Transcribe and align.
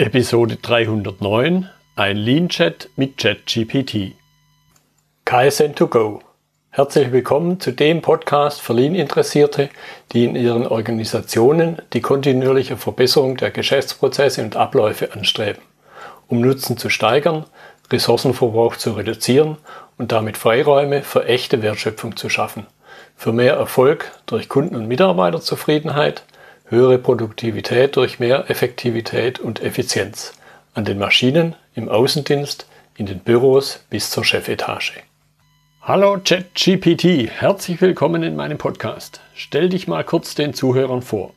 Episode 0.00 0.54
309 0.62 1.68
Ein 1.96 2.16
Lean 2.18 2.48
Chat 2.48 2.88
mit 2.94 3.16
ChatGPT. 3.16 4.14
KSN2Go. 5.26 6.20
Herzlich 6.70 7.10
willkommen 7.10 7.58
zu 7.58 7.72
dem 7.72 8.00
Podcast 8.00 8.60
für 8.60 8.74
Lean-Interessierte, 8.74 9.70
die 10.12 10.22
in 10.22 10.36
ihren 10.36 10.68
Organisationen 10.68 11.82
die 11.94 12.00
kontinuierliche 12.00 12.76
Verbesserung 12.76 13.38
der 13.38 13.50
Geschäftsprozesse 13.50 14.40
und 14.44 14.54
Abläufe 14.54 15.12
anstreben, 15.14 15.62
um 16.28 16.42
Nutzen 16.42 16.76
zu 16.76 16.90
steigern, 16.90 17.44
Ressourcenverbrauch 17.90 18.76
zu 18.76 18.92
reduzieren 18.92 19.56
und 19.96 20.12
damit 20.12 20.36
Freiräume 20.36 21.02
für 21.02 21.24
echte 21.24 21.60
Wertschöpfung 21.60 22.16
zu 22.16 22.28
schaffen, 22.28 22.68
für 23.16 23.32
mehr 23.32 23.54
Erfolg 23.54 24.12
durch 24.26 24.48
Kunden- 24.48 24.76
und 24.76 24.86
Mitarbeiterzufriedenheit, 24.86 26.22
höhere 26.70 26.98
Produktivität 26.98 27.96
durch 27.96 28.18
mehr 28.18 28.50
Effektivität 28.50 29.38
und 29.38 29.62
Effizienz 29.62 30.34
an 30.74 30.84
den 30.84 30.98
Maschinen, 30.98 31.56
im 31.74 31.88
Außendienst, 31.88 32.66
in 32.96 33.06
den 33.06 33.20
Büros 33.20 33.80
bis 33.90 34.10
zur 34.10 34.24
Chefetage. 34.24 35.02
Hallo 35.80 36.18
ChatGPT, 36.22 37.30
herzlich 37.30 37.80
willkommen 37.80 38.22
in 38.22 38.36
meinem 38.36 38.58
Podcast. 38.58 39.20
Stell 39.34 39.68
dich 39.70 39.88
mal 39.88 40.04
kurz 40.04 40.34
den 40.34 40.52
Zuhörern 40.52 41.02
vor. 41.02 41.34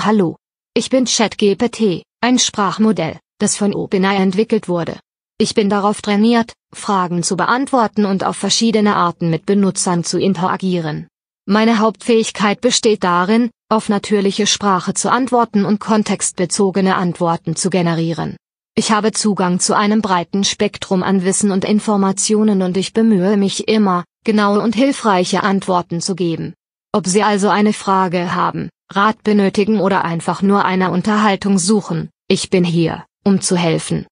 Hallo, 0.00 0.36
ich 0.74 0.90
bin 0.90 1.06
ChatGPT, 1.06 2.02
ein 2.20 2.38
Sprachmodell, 2.38 3.18
das 3.38 3.56
von 3.56 3.74
OpenAI 3.74 4.16
entwickelt 4.16 4.68
wurde. 4.68 4.98
Ich 5.38 5.54
bin 5.54 5.70
darauf 5.70 6.02
trainiert, 6.02 6.52
Fragen 6.74 7.22
zu 7.22 7.36
beantworten 7.36 8.04
und 8.04 8.24
auf 8.24 8.36
verschiedene 8.36 8.94
Arten 8.94 9.30
mit 9.30 9.46
Benutzern 9.46 10.04
zu 10.04 10.18
interagieren. 10.20 11.08
Meine 11.46 11.78
Hauptfähigkeit 11.78 12.62
besteht 12.62 13.04
darin, 13.04 13.50
auf 13.68 13.90
natürliche 13.90 14.46
Sprache 14.46 14.94
zu 14.94 15.10
antworten 15.10 15.66
und 15.66 15.78
kontextbezogene 15.78 16.96
Antworten 16.96 17.54
zu 17.54 17.68
generieren. 17.68 18.38
Ich 18.74 18.92
habe 18.92 19.12
Zugang 19.12 19.60
zu 19.60 19.76
einem 19.76 20.00
breiten 20.00 20.44
Spektrum 20.44 21.02
an 21.02 21.22
Wissen 21.22 21.50
und 21.50 21.66
Informationen 21.66 22.62
und 22.62 22.78
ich 22.78 22.94
bemühe 22.94 23.36
mich 23.36 23.68
immer, 23.68 24.04
genaue 24.24 24.60
und 24.60 24.74
hilfreiche 24.74 25.42
Antworten 25.42 26.00
zu 26.00 26.14
geben. 26.14 26.54
Ob 26.92 27.06
Sie 27.06 27.22
also 27.22 27.50
eine 27.50 27.74
Frage 27.74 28.34
haben, 28.34 28.70
Rat 28.90 29.22
benötigen 29.22 29.80
oder 29.80 30.02
einfach 30.02 30.40
nur 30.40 30.64
eine 30.64 30.90
Unterhaltung 30.92 31.58
suchen, 31.58 32.08
ich 32.26 32.48
bin 32.48 32.64
hier, 32.64 33.04
um 33.22 33.42
zu 33.42 33.58
helfen. 33.58 34.06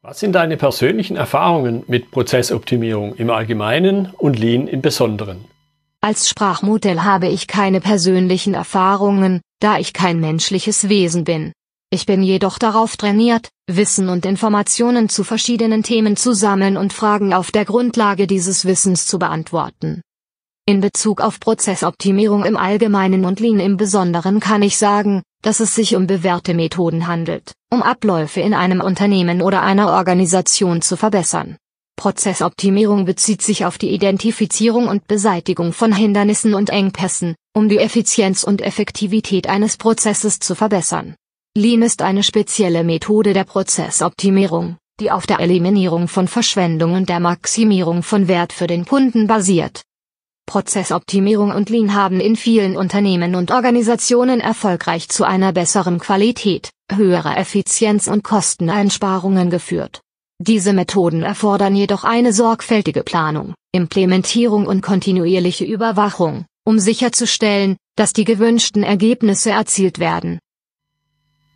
Was 0.00 0.20
sind 0.20 0.34
deine 0.34 0.56
persönlichen 0.56 1.16
Erfahrungen 1.16 1.82
mit 1.88 2.12
Prozessoptimierung 2.12 3.16
im 3.16 3.30
Allgemeinen 3.30 4.10
und 4.16 4.38
Lean 4.38 4.68
im 4.68 4.80
Besonderen? 4.80 5.44
Als 6.04 6.28
Sprachmodell 6.28 7.00
habe 7.00 7.28
ich 7.28 7.46
keine 7.46 7.80
persönlichen 7.80 8.52
Erfahrungen, 8.52 9.40
da 9.58 9.78
ich 9.78 9.94
kein 9.94 10.20
menschliches 10.20 10.90
Wesen 10.90 11.24
bin. 11.24 11.54
Ich 11.88 12.04
bin 12.04 12.22
jedoch 12.22 12.58
darauf 12.58 12.98
trainiert, 12.98 13.48
Wissen 13.70 14.10
und 14.10 14.26
Informationen 14.26 15.08
zu 15.08 15.24
verschiedenen 15.24 15.82
Themen 15.82 16.18
zu 16.18 16.34
sammeln 16.34 16.76
und 16.76 16.92
Fragen 16.92 17.32
auf 17.32 17.52
der 17.52 17.64
Grundlage 17.64 18.26
dieses 18.26 18.66
Wissens 18.66 19.06
zu 19.06 19.18
beantworten. 19.18 20.02
In 20.66 20.82
Bezug 20.82 21.22
auf 21.22 21.40
Prozessoptimierung 21.40 22.44
im 22.44 22.58
Allgemeinen 22.58 23.24
und 23.24 23.40
Lean 23.40 23.58
im 23.58 23.78
Besonderen 23.78 24.40
kann 24.40 24.60
ich 24.60 24.76
sagen, 24.76 25.22
dass 25.40 25.60
es 25.60 25.74
sich 25.74 25.96
um 25.96 26.06
bewährte 26.06 26.52
Methoden 26.52 27.06
handelt, 27.06 27.52
um 27.72 27.82
Abläufe 27.82 28.42
in 28.42 28.52
einem 28.52 28.82
Unternehmen 28.82 29.40
oder 29.40 29.62
einer 29.62 29.90
Organisation 29.90 30.82
zu 30.82 30.98
verbessern. 30.98 31.56
Prozessoptimierung 31.96 33.04
bezieht 33.04 33.42
sich 33.42 33.64
auf 33.64 33.78
die 33.78 33.90
Identifizierung 33.90 34.88
und 34.88 35.06
Beseitigung 35.06 35.72
von 35.72 35.92
Hindernissen 35.94 36.54
und 36.54 36.70
Engpässen, 36.70 37.34
um 37.54 37.68
die 37.68 37.78
Effizienz 37.78 38.44
und 38.44 38.60
Effektivität 38.60 39.48
eines 39.48 39.76
Prozesses 39.76 40.38
zu 40.38 40.54
verbessern. 40.54 41.14
Lean 41.56 41.82
ist 41.82 42.02
eine 42.02 42.22
spezielle 42.22 42.82
Methode 42.82 43.32
der 43.32 43.44
Prozessoptimierung, 43.44 44.76
die 45.00 45.10
auf 45.10 45.26
der 45.26 45.40
Eliminierung 45.40 46.08
von 46.08 46.28
Verschwendung 46.28 46.94
und 46.94 47.08
der 47.08 47.20
Maximierung 47.20 48.02
von 48.02 48.26
Wert 48.28 48.52
für 48.52 48.66
den 48.66 48.84
Kunden 48.84 49.26
basiert. 49.26 49.82
Prozessoptimierung 50.46 51.52
und 51.52 51.70
Lean 51.70 51.94
haben 51.94 52.20
in 52.20 52.36
vielen 52.36 52.76
Unternehmen 52.76 53.34
und 53.34 53.50
Organisationen 53.50 54.40
erfolgreich 54.40 55.08
zu 55.08 55.24
einer 55.24 55.52
besseren 55.52 56.00
Qualität, 56.00 56.70
höherer 56.92 57.38
Effizienz 57.38 58.08
und 58.08 58.24
Kosteneinsparungen 58.24 59.48
geführt. 59.48 60.02
Diese 60.40 60.72
Methoden 60.72 61.22
erfordern 61.22 61.76
jedoch 61.76 62.02
eine 62.02 62.32
sorgfältige 62.32 63.04
Planung, 63.04 63.54
Implementierung 63.72 64.66
und 64.66 64.80
kontinuierliche 64.80 65.64
Überwachung, 65.64 66.44
um 66.64 66.80
sicherzustellen, 66.80 67.76
dass 67.94 68.12
die 68.12 68.24
gewünschten 68.24 68.82
Ergebnisse 68.82 69.50
erzielt 69.50 70.00
werden. 70.00 70.40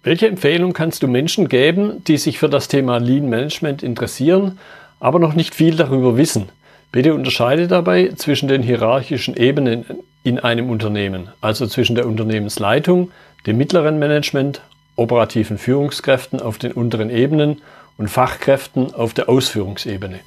Welche 0.04 0.28
Empfehlung 0.28 0.74
kannst 0.74 1.02
du 1.02 1.08
Menschen 1.08 1.48
geben, 1.48 2.04
die 2.04 2.18
sich 2.18 2.38
für 2.38 2.48
das 2.48 2.68
Thema 2.68 2.98
Lean 2.98 3.28
Management 3.28 3.82
interessieren, 3.82 4.58
aber 5.00 5.18
noch 5.18 5.34
nicht 5.34 5.56
viel 5.56 5.74
darüber 5.74 6.16
wissen? 6.16 6.48
Bitte 6.92 7.14
unterscheide 7.14 7.66
dabei 7.66 8.12
zwischen 8.16 8.48
den 8.48 8.62
hierarchischen 8.62 9.36
Ebenen 9.36 9.84
in 10.22 10.38
einem 10.38 10.70
Unternehmen, 10.70 11.28
also 11.40 11.66
zwischen 11.66 11.96
der 11.96 12.06
Unternehmensleitung, 12.06 13.10
dem 13.44 13.58
mittleren 13.58 13.98
Management, 13.98 14.62
operativen 14.94 15.58
Führungskräften 15.58 16.40
auf 16.40 16.58
den 16.58 16.72
unteren 16.72 17.10
Ebenen 17.10 17.60
und 17.98 18.08
Fachkräften 18.08 18.94
auf 18.94 19.12
der 19.12 19.28
Ausführungsebene. 19.28 20.20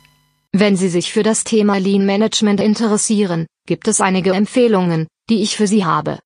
Wenn 0.54 0.76
Sie 0.76 0.90
sich 0.90 1.12
für 1.12 1.24
das 1.24 1.44
Thema 1.44 1.78
Lean 1.78 2.06
Management 2.06 2.60
interessieren, 2.60 3.48
gibt 3.66 3.88
es 3.88 4.02
einige 4.02 4.34
Empfehlungen, 4.34 5.08
die 5.30 5.42
ich 5.42 5.56
für 5.56 5.66
Sie 5.66 5.86
habe. 5.86 6.20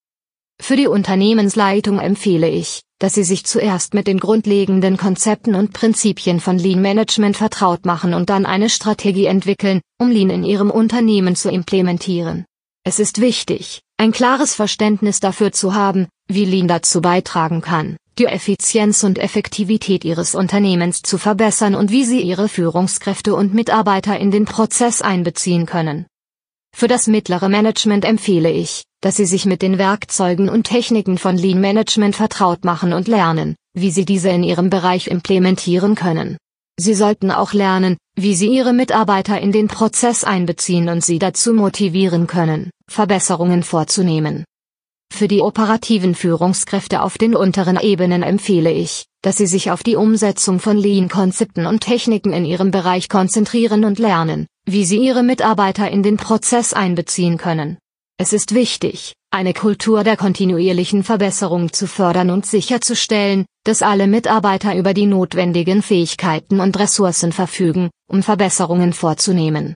Für 0.60 0.76
die 0.76 0.88
Unternehmensleitung 0.88 2.00
empfehle 2.00 2.50
ich, 2.50 2.82
dass 2.98 3.14
Sie 3.14 3.24
sich 3.24 3.46
zuerst 3.46 3.94
mit 3.94 4.08
den 4.08 4.20
grundlegenden 4.20 4.98
Konzepten 4.98 5.54
und 5.54 5.74
Prinzipien 5.74 6.40
von 6.40 6.58
Lean 6.58 6.82
Management 6.82 7.38
vertraut 7.38 7.86
machen 7.86 8.14
und 8.14 8.30
dann 8.30 8.46
eine 8.46 8.70
Strategie 8.70 9.26
entwickeln, 9.26 9.82
um 10.00 10.10
Lean 10.10 10.30
in 10.30 10.44
Ihrem 10.44 10.72
Unternehmen 10.72 11.36
zu 11.36 11.52
implementieren. 11.52 12.46
Es 12.84 13.00
ist 13.00 13.22
wichtig, 13.22 13.82
ein 13.98 14.12
klares 14.12 14.56
Verständnis 14.56 15.20
dafür 15.20 15.52
zu 15.52 15.74
haben, 15.76 16.08
wie 16.28 16.46
Lean 16.46 16.68
dazu 16.68 17.02
beitragen 17.02 17.62
kann, 17.62 17.98
die 18.18 18.26
Effizienz 18.26 19.04
und 19.04 19.20
Effektivität 19.20 20.06
Ihres 20.06 20.36
Unternehmens 20.36 21.02
zu 21.02 21.18
verbessern 21.18 21.76
und 21.76 21.92
wie 21.92 22.06
Sie 22.06 22.22
Ihre 22.22 22.48
Führungskräfte 22.48 23.36
und 23.36 23.54
Mitarbeiter 23.54 24.18
in 24.18 24.32
den 24.32 24.46
Prozess 24.46 25.02
einbeziehen 25.02 25.66
können. 25.66 26.06
Für 26.74 26.88
das 26.88 27.08
mittlere 27.08 27.50
Management 27.50 28.06
empfehle 28.06 28.52
ich, 28.52 28.84
dass 29.02 29.18
Sie 29.18 29.26
sich 29.26 29.46
mit 29.46 29.62
den 29.62 29.78
Werkzeugen 29.78 30.50
und 30.50 30.64
Techniken 30.64 31.18
von 31.18 31.38
Lean 31.38 31.60
Management 31.60 32.16
vertraut 32.16 32.64
machen 32.64 32.94
und 32.94 33.08
lernen, 33.08 33.56
wie 33.74 33.92
Sie 33.92 34.06
diese 34.06 34.30
in 34.30 34.44
Ihrem 34.44 34.70
Bereich 34.70 35.08
implementieren 35.08 35.96
können. 35.96 36.38
Sie 36.78 36.94
sollten 36.94 37.32
auch 37.32 37.54
lernen, 37.54 37.98
wie 38.16 38.36
Sie 38.36 38.48
Ihre 38.48 38.74
Mitarbeiter 38.74 39.40
in 39.40 39.52
den 39.52 39.68
Prozess 39.68 40.24
einbeziehen 40.24 40.90
und 40.90 41.04
sie 41.04 41.20
dazu 41.20 41.54
motivieren 41.54 42.28
können, 42.28 42.72
Verbesserungen 42.90 43.64
vorzunehmen. 43.64 44.46
Für 45.16 45.30
die 45.30 45.40
operativen 45.40 46.14
Führungskräfte 46.14 47.02
auf 47.02 47.18
den 47.18 47.38
unteren 47.38 47.80
Ebenen 47.80 48.22
empfehle 48.22 48.70
ich, 48.70 49.06
dass 49.22 49.38
sie 49.38 49.48
sich 49.48 49.72
auf 49.72 49.82
die 49.82 49.96
Umsetzung 49.96 50.60
von 50.60 50.76
Lean-Konzepten 50.76 51.68
und 51.68 51.80
Techniken 51.80 52.34
in 52.34 52.44
ihrem 52.44 52.70
Bereich 52.70 53.08
konzentrieren 53.08 53.86
und 53.86 53.98
lernen, 53.98 54.46
wie 54.66 54.84
sie 54.84 54.98
ihre 54.98 55.24
Mitarbeiter 55.24 55.90
in 55.90 56.04
den 56.04 56.18
Prozess 56.18 56.74
einbeziehen 56.74 57.38
können. 57.38 57.78
Es 58.18 58.34
ist 58.34 58.54
wichtig, 58.54 59.14
eine 59.32 59.54
Kultur 59.54 60.04
der 60.04 60.18
kontinuierlichen 60.18 61.02
Verbesserung 61.06 61.72
zu 61.72 61.88
fördern 61.88 62.30
und 62.30 62.46
sicherzustellen, 62.46 63.46
dass 63.64 63.84
alle 63.84 64.08
Mitarbeiter 64.08 64.76
über 64.76 64.94
die 64.94 65.06
notwendigen 65.06 65.82
Fähigkeiten 65.82 66.60
und 66.60 66.78
Ressourcen 66.78 67.32
verfügen, 67.32 67.90
um 68.12 68.22
Verbesserungen 68.22 68.92
vorzunehmen. 68.92 69.76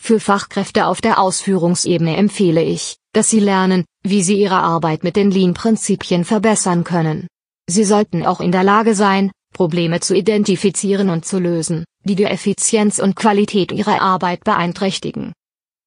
Für 0.00 0.20
Fachkräfte 0.20 0.86
auf 0.86 1.00
der 1.00 1.18
Ausführungsebene 1.18 2.16
empfehle 2.16 2.62
ich, 2.62 2.96
dass 3.12 3.30
sie 3.30 3.40
lernen, 3.40 3.84
wie 4.02 4.22
sie 4.22 4.38
ihre 4.38 4.58
Arbeit 4.58 5.04
mit 5.04 5.16
den 5.16 5.30
Lean-Prinzipien 5.30 6.24
verbessern 6.24 6.84
können. 6.84 7.26
Sie 7.68 7.84
sollten 7.84 8.26
auch 8.26 8.40
in 8.40 8.52
der 8.52 8.64
Lage 8.64 8.94
sein, 8.94 9.30
Probleme 9.54 10.00
zu 10.00 10.14
identifizieren 10.14 11.08
und 11.08 11.24
zu 11.24 11.38
lösen, 11.38 11.84
die 12.04 12.16
die 12.16 12.24
Effizienz 12.24 12.98
und 12.98 13.16
Qualität 13.16 13.72
ihrer 13.72 14.02
Arbeit 14.02 14.44
beeinträchtigen. 14.44 15.32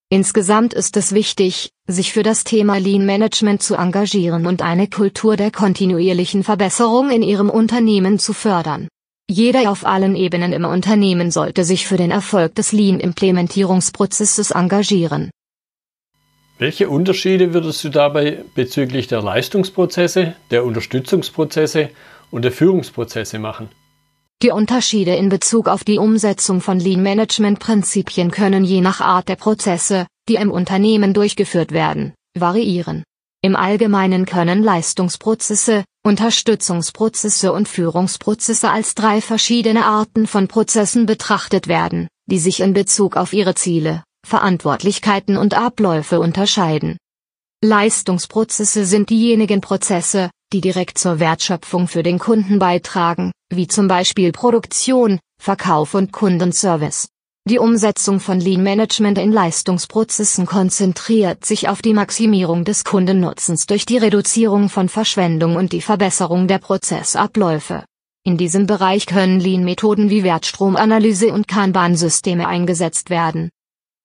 Insgesamt 0.09 0.73
ist 0.73 0.95
es 0.95 1.11
wichtig, 1.11 1.69
sich 1.85 2.13
für 2.13 2.23
das 2.23 2.45
Thema 2.45 2.77
Lean 2.77 3.05
Management 3.05 3.61
zu 3.61 3.75
engagieren 3.75 4.45
und 4.45 4.61
eine 4.61 4.87
Kultur 4.87 5.35
der 5.35 5.51
kontinuierlichen 5.51 6.45
Verbesserung 6.45 7.11
in 7.11 7.21
ihrem 7.21 7.49
Unternehmen 7.49 8.17
zu 8.17 8.31
fördern. 8.33 8.87
Jeder 9.29 9.69
auf 9.69 9.85
allen 9.85 10.15
Ebenen 10.15 10.53
im 10.53 10.63
Unternehmen 10.63 11.31
sollte 11.31 11.65
sich 11.65 11.85
für 11.85 11.97
den 11.97 12.11
Erfolg 12.11 12.55
des 12.55 12.71
Lean-Implementierungsprozesses 12.71 14.51
engagieren. 14.51 15.31
Welche 16.57 16.89
Unterschiede 16.89 17.53
würdest 17.53 17.83
du 17.83 17.89
dabei 17.89 18.45
bezüglich 18.55 19.07
der 19.07 19.21
Leistungsprozesse, 19.21 20.35
der 20.49 20.63
Unterstützungsprozesse 20.63 21.89
und 22.31 22.43
der 22.43 22.53
Führungsprozesse 22.53 23.37
machen? 23.37 23.67
Die 24.41 24.51
Unterschiede 24.51 25.15
in 25.15 25.29
Bezug 25.29 25.67
auf 25.67 25.83
die 25.83 25.99
Umsetzung 25.99 26.61
von 26.61 26.79
Lean-Management-Prinzipien 26.79 28.31
können 28.31 28.63
je 28.63 28.81
nach 28.81 29.01
Art 29.01 29.27
der 29.27 29.35
Prozesse, 29.35 30.07
die 30.29 30.35
im 30.35 30.51
Unternehmen 30.51 31.13
durchgeführt 31.13 31.73
werden, 31.73 32.13
variieren. 32.33 33.03
Im 33.47 33.55
Allgemeinen 33.55 34.25
können 34.25 34.61
Leistungsprozesse, 34.61 35.85
Unterstützungsprozesse 36.05 37.53
und 37.53 37.69
Führungsprozesse 37.69 38.69
als 38.69 38.93
drei 38.93 39.21
verschiedene 39.21 39.85
Arten 39.85 40.27
von 40.27 40.49
Prozessen 40.49 41.05
betrachtet 41.05 41.69
werden, 41.69 42.09
die 42.25 42.39
sich 42.39 42.59
in 42.59 42.73
Bezug 42.73 43.15
auf 43.15 43.31
ihre 43.31 43.55
Ziele, 43.55 44.03
Verantwortlichkeiten 44.27 45.37
und 45.37 45.53
Abläufe 45.53 46.19
unterscheiden. 46.19 46.97
Leistungsprozesse 47.63 48.85
sind 48.85 49.11
diejenigen 49.11 49.61
Prozesse, 49.61 50.29
die 50.51 50.59
direkt 50.59 50.97
zur 50.97 51.21
Wertschöpfung 51.21 51.87
für 51.87 52.03
den 52.03 52.19
Kunden 52.19 52.59
beitragen, 52.59 53.31
wie 53.49 53.69
zum 53.69 53.87
Beispiel 53.87 54.33
Produktion, 54.33 55.21
Verkauf 55.41 55.93
und 55.93 56.11
Kundenservice. 56.11 57.07
Die 57.47 57.59
Umsetzung 57.59 58.19
von 58.19 58.41
Lean 58.41 58.61
Management 58.61 59.17
in 59.17 59.31
Leistungsprozessen 59.31 60.45
konzentriert 60.45 61.45
sich 61.45 61.69
auf 61.69 61.81
die 61.81 61.93
Maximierung 61.93 62.65
des 62.65 62.83
Kundennutzens 62.83 63.67
durch 63.67 63.85
die 63.85 63.97
Reduzierung 63.97 64.67
von 64.67 64.89
Verschwendung 64.89 65.55
und 65.55 65.71
die 65.71 65.79
Verbesserung 65.79 66.49
der 66.49 66.57
Prozessabläufe. 66.57 67.85
In 68.25 68.35
diesem 68.35 68.67
Bereich 68.67 69.05
können 69.05 69.39
Lean-Methoden 69.39 70.09
wie 70.09 70.25
Wertstromanalyse 70.25 71.31
und 71.31 71.47
Kanban-Systeme 71.47 72.45
eingesetzt 72.45 73.09
werden. 73.09 73.49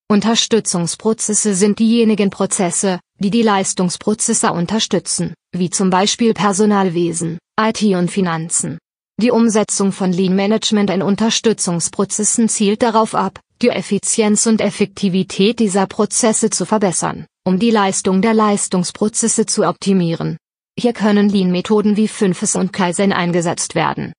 Unterstützungsprozesse 0.08 1.56
sind 1.56 1.80
diejenigen 1.80 2.30
Prozesse, 2.30 3.00
die 3.18 3.30
die 3.30 3.42
Leistungsprozesse 3.42 4.52
unterstützen, 4.52 5.34
wie 5.50 5.68
zum 5.68 5.90
Beispiel 5.90 6.32
Personalwesen, 6.32 7.38
IT 7.60 7.82
und 7.82 8.08
Finanzen. 8.08 8.78
Die 9.20 9.30
Umsetzung 9.30 9.92
von 9.92 10.12
Lean 10.12 10.34
Management 10.34 10.90
in 10.90 11.02
Unterstützungsprozessen 11.02 12.48
zielt 12.48 12.82
darauf 12.82 13.14
ab, 13.14 13.40
die 13.60 13.68
Effizienz 13.68 14.46
und 14.46 14.60
Effektivität 14.60 15.60
dieser 15.60 15.86
Prozesse 15.86 16.50
zu 16.50 16.66
verbessern, 16.66 17.26
um 17.44 17.58
die 17.58 17.70
Leistung 17.70 18.22
der 18.22 18.34
Leistungsprozesse 18.34 19.46
zu 19.46 19.66
optimieren. 19.66 20.38
Hier 20.78 20.92
können 20.92 21.28
Lean-Methoden 21.28 21.96
wie 21.96 22.08
Fünfes 22.08 22.56
und 22.56 22.72
Kaizen 22.72 23.12
eingesetzt 23.12 23.74
werden. 23.74 24.12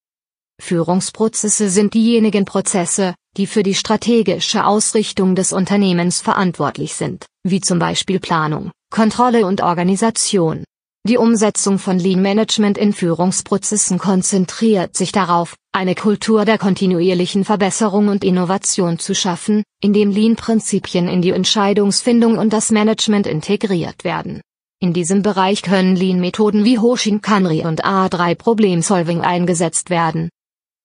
Führungsprozesse 0.61 1.69
sind 1.69 1.93
diejenigen 1.95 2.45
Prozesse, 2.45 3.15
die 3.35 3.47
für 3.47 3.63
die 3.63 3.73
strategische 3.73 4.65
Ausrichtung 4.65 5.35
des 5.35 5.51
Unternehmens 5.51 6.21
verantwortlich 6.21 6.93
sind, 6.93 7.25
wie 7.43 7.59
zum 7.59 7.79
Beispiel 7.79 8.19
Planung, 8.19 8.71
Kontrolle 8.91 9.45
und 9.47 9.61
Organisation. 9.61 10.63
Die 11.05 11.17
Umsetzung 11.17 11.79
von 11.79 11.99
Lean 11.99 12.21
Management 12.21 12.77
in 12.77 12.93
Führungsprozessen 12.93 13.99
konzentriert 13.99 14.95
sich 14.95 15.11
darauf, 15.11 15.57
eine 15.73 15.95
Kultur 15.95 16.45
der 16.45 16.57
kontinuierlichen 16.57 17.43
Verbesserung 17.43 18.07
und 18.07 18.23
Innovation 18.23 18.99
zu 18.99 19.13
schaffen, 19.13 19.63
indem 19.81 20.11
Lean-Prinzipien 20.11 21.09
in 21.09 21.21
die 21.21 21.31
Entscheidungsfindung 21.31 22.37
und 22.37 22.53
das 22.53 22.71
Management 22.71 23.27
integriert 23.27 24.05
werden. 24.05 24.39
In 24.79 24.93
diesem 24.93 25.23
Bereich 25.23 25.61
können 25.61 25.97
Lean-Methoden 25.97 26.63
wie 26.63 26.79
Hoshinkanri 26.79 27.65
und 27.65 27.83
A3 27.83 28.35
Problem-Solving 28.35 29.19
eingesetzt 29.19 29.89
werden. 29.89 30.29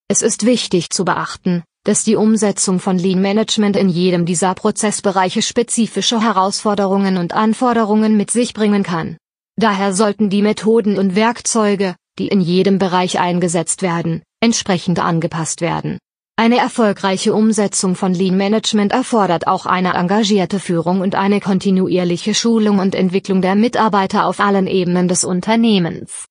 Es 0.08 0.22
ist 0.22 0.44
wichtig 0.44 0.90
zu 0.90 1.04
beachten, 1.04 1.62
dass 1.84 2.02
die 2.02 2.16
Umsetzung 2.16 2.80
von 2.80 2.98
Lean 2.98 3.22
Management 3.22 3.76
in 3.76 3.88
jedem 3.88 4.26
dieser 4.26 4.56
Prozessbereiche 4.56 5.42
spezifische 5.42 6.20
Herausforderungen 6.20 7.18
und 7.18 7.34
Anforderungen 7.34 8.16
mit 8.16 8.32
sich 8.32 8.52
bringen 8.52 8.82
kann. 8.82 9.16
Daher 9.58 9.93
sollten 9.93 10.31
die 10.31 10.43
Methoden 10.43 10.96
und 10.99 11.16
Werkzeuge, 11.16 11.96
die 12.20 12.28
in 12.28 12.40
jedem 12.40 12.78
Bereich 12.78 13.19
eingesetzt 13.19 13.82
werden, 13.82 14.22
entsprechend 14.40 15.00
angepasst 15.00 15.60
werden. 15.60 15.99
Eine 16.37 16.58
erfolgreiche 16.58 17.34
Umsetzung 17.34 17.96
von 17.96 18.14
Lean 18.14 18.37
Management 18.37 18.93
erfordert 18.93 19.49
auch 19.49 19.66
eine 19.66 19.94
engagierte 19.94 20.60
Führung 20.60 21.00
und 21.00 21.16
eine 21.16 21.40
kontinuierliche 21.40 22.34
Schulung 22.34 22.78
und 22.78 22.94
Entwicklung 22.94 23.43
der 23.43 23.56
Mitarbeiter 23.56 24.26
auf 24.26 24.38
allen 24.38 24.69
Ebenen 24.69 25.08
des 25.08 25.25
Unternehmens. 25.25 26.26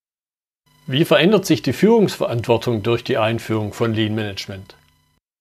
Wie 0.85 1.03
verändert 1.03 1.45
sich 1.45 1.62
die 1.62 1.73
Führungsverantwortung 1.73 2.81
durch 2.81 3.03
die 3.03 3.18
Einführung 3.18 3.73
von 3.73 3.94
Lean 3.94 4.15
Management? 4.15 4.75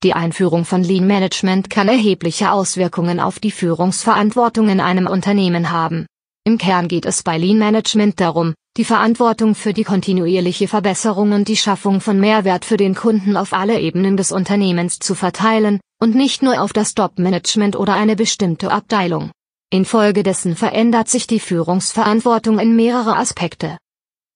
Die 0.02 0.12
Einführung 0.12 0.64
von 0.64 0.82
Lean 0.82 1.06
Management 1.06 1.70
kann 1.70 1.86
erhebliche 1.86 2.50
Auswirkungen 2.50 3.20
auf 3.20 3.38
die 3.38 3.52
Führungsverantwortung 3.52 4.68
in 4.68 4.80
einem 4.80 5.06
Unternehmen 5.06 5.70
haben. 5.70 6.06
Im 6.46 6.58
Kern 6.58 6.86
geht 6.86 7.06
es 7.06 7.24
bei 7.24 7.38
Lean 7.38 7.58
Management 7.58 8.20
darum, 8.20 8.54
die 8.76 8.84
Verantwortung 8.84 9.56
für 9.56 9.72
die 9.72 9.82
kontinuierliche 9.82 10.68
Verbesserung 10.68 11.32
und 11.32 11.48
die 11.48 11.56
Schaffung 11.56 12.00
von 12.00 12.20
Mehrwert 12.20 12.64
für 12.64 12.76
den 12.76 12.94
Kunden 12.94 13.36
auf 13.36 13.52
alle 13.52 13.80
Ebenen 13.80 14.16
des 14.16 14.30
Unternehmens 14.30 15.00
zu 15.00 15.16
verteilen, 15.16 15.80
und 16.00 16.14
nicht 16.14 16.44
nur 16.44 16.62
auf 16.62 16.72
das 16.72 16.94
Top-Management 16.94 17.74
oder 17.74 17.94
eine 17.94 18.14
bestimmte 18.14 18.70
Abteilung. 18.70 19.32
Infolgedessen 19.70 20.54
verändert 20.54 21.08
sich 21.08 21.26
die 21.26 21.40
Führungsverantwortung 21.40 22.60
in 22.60 22.76
mehrere 22.76 23.16
Aspekte. 23.16 23.76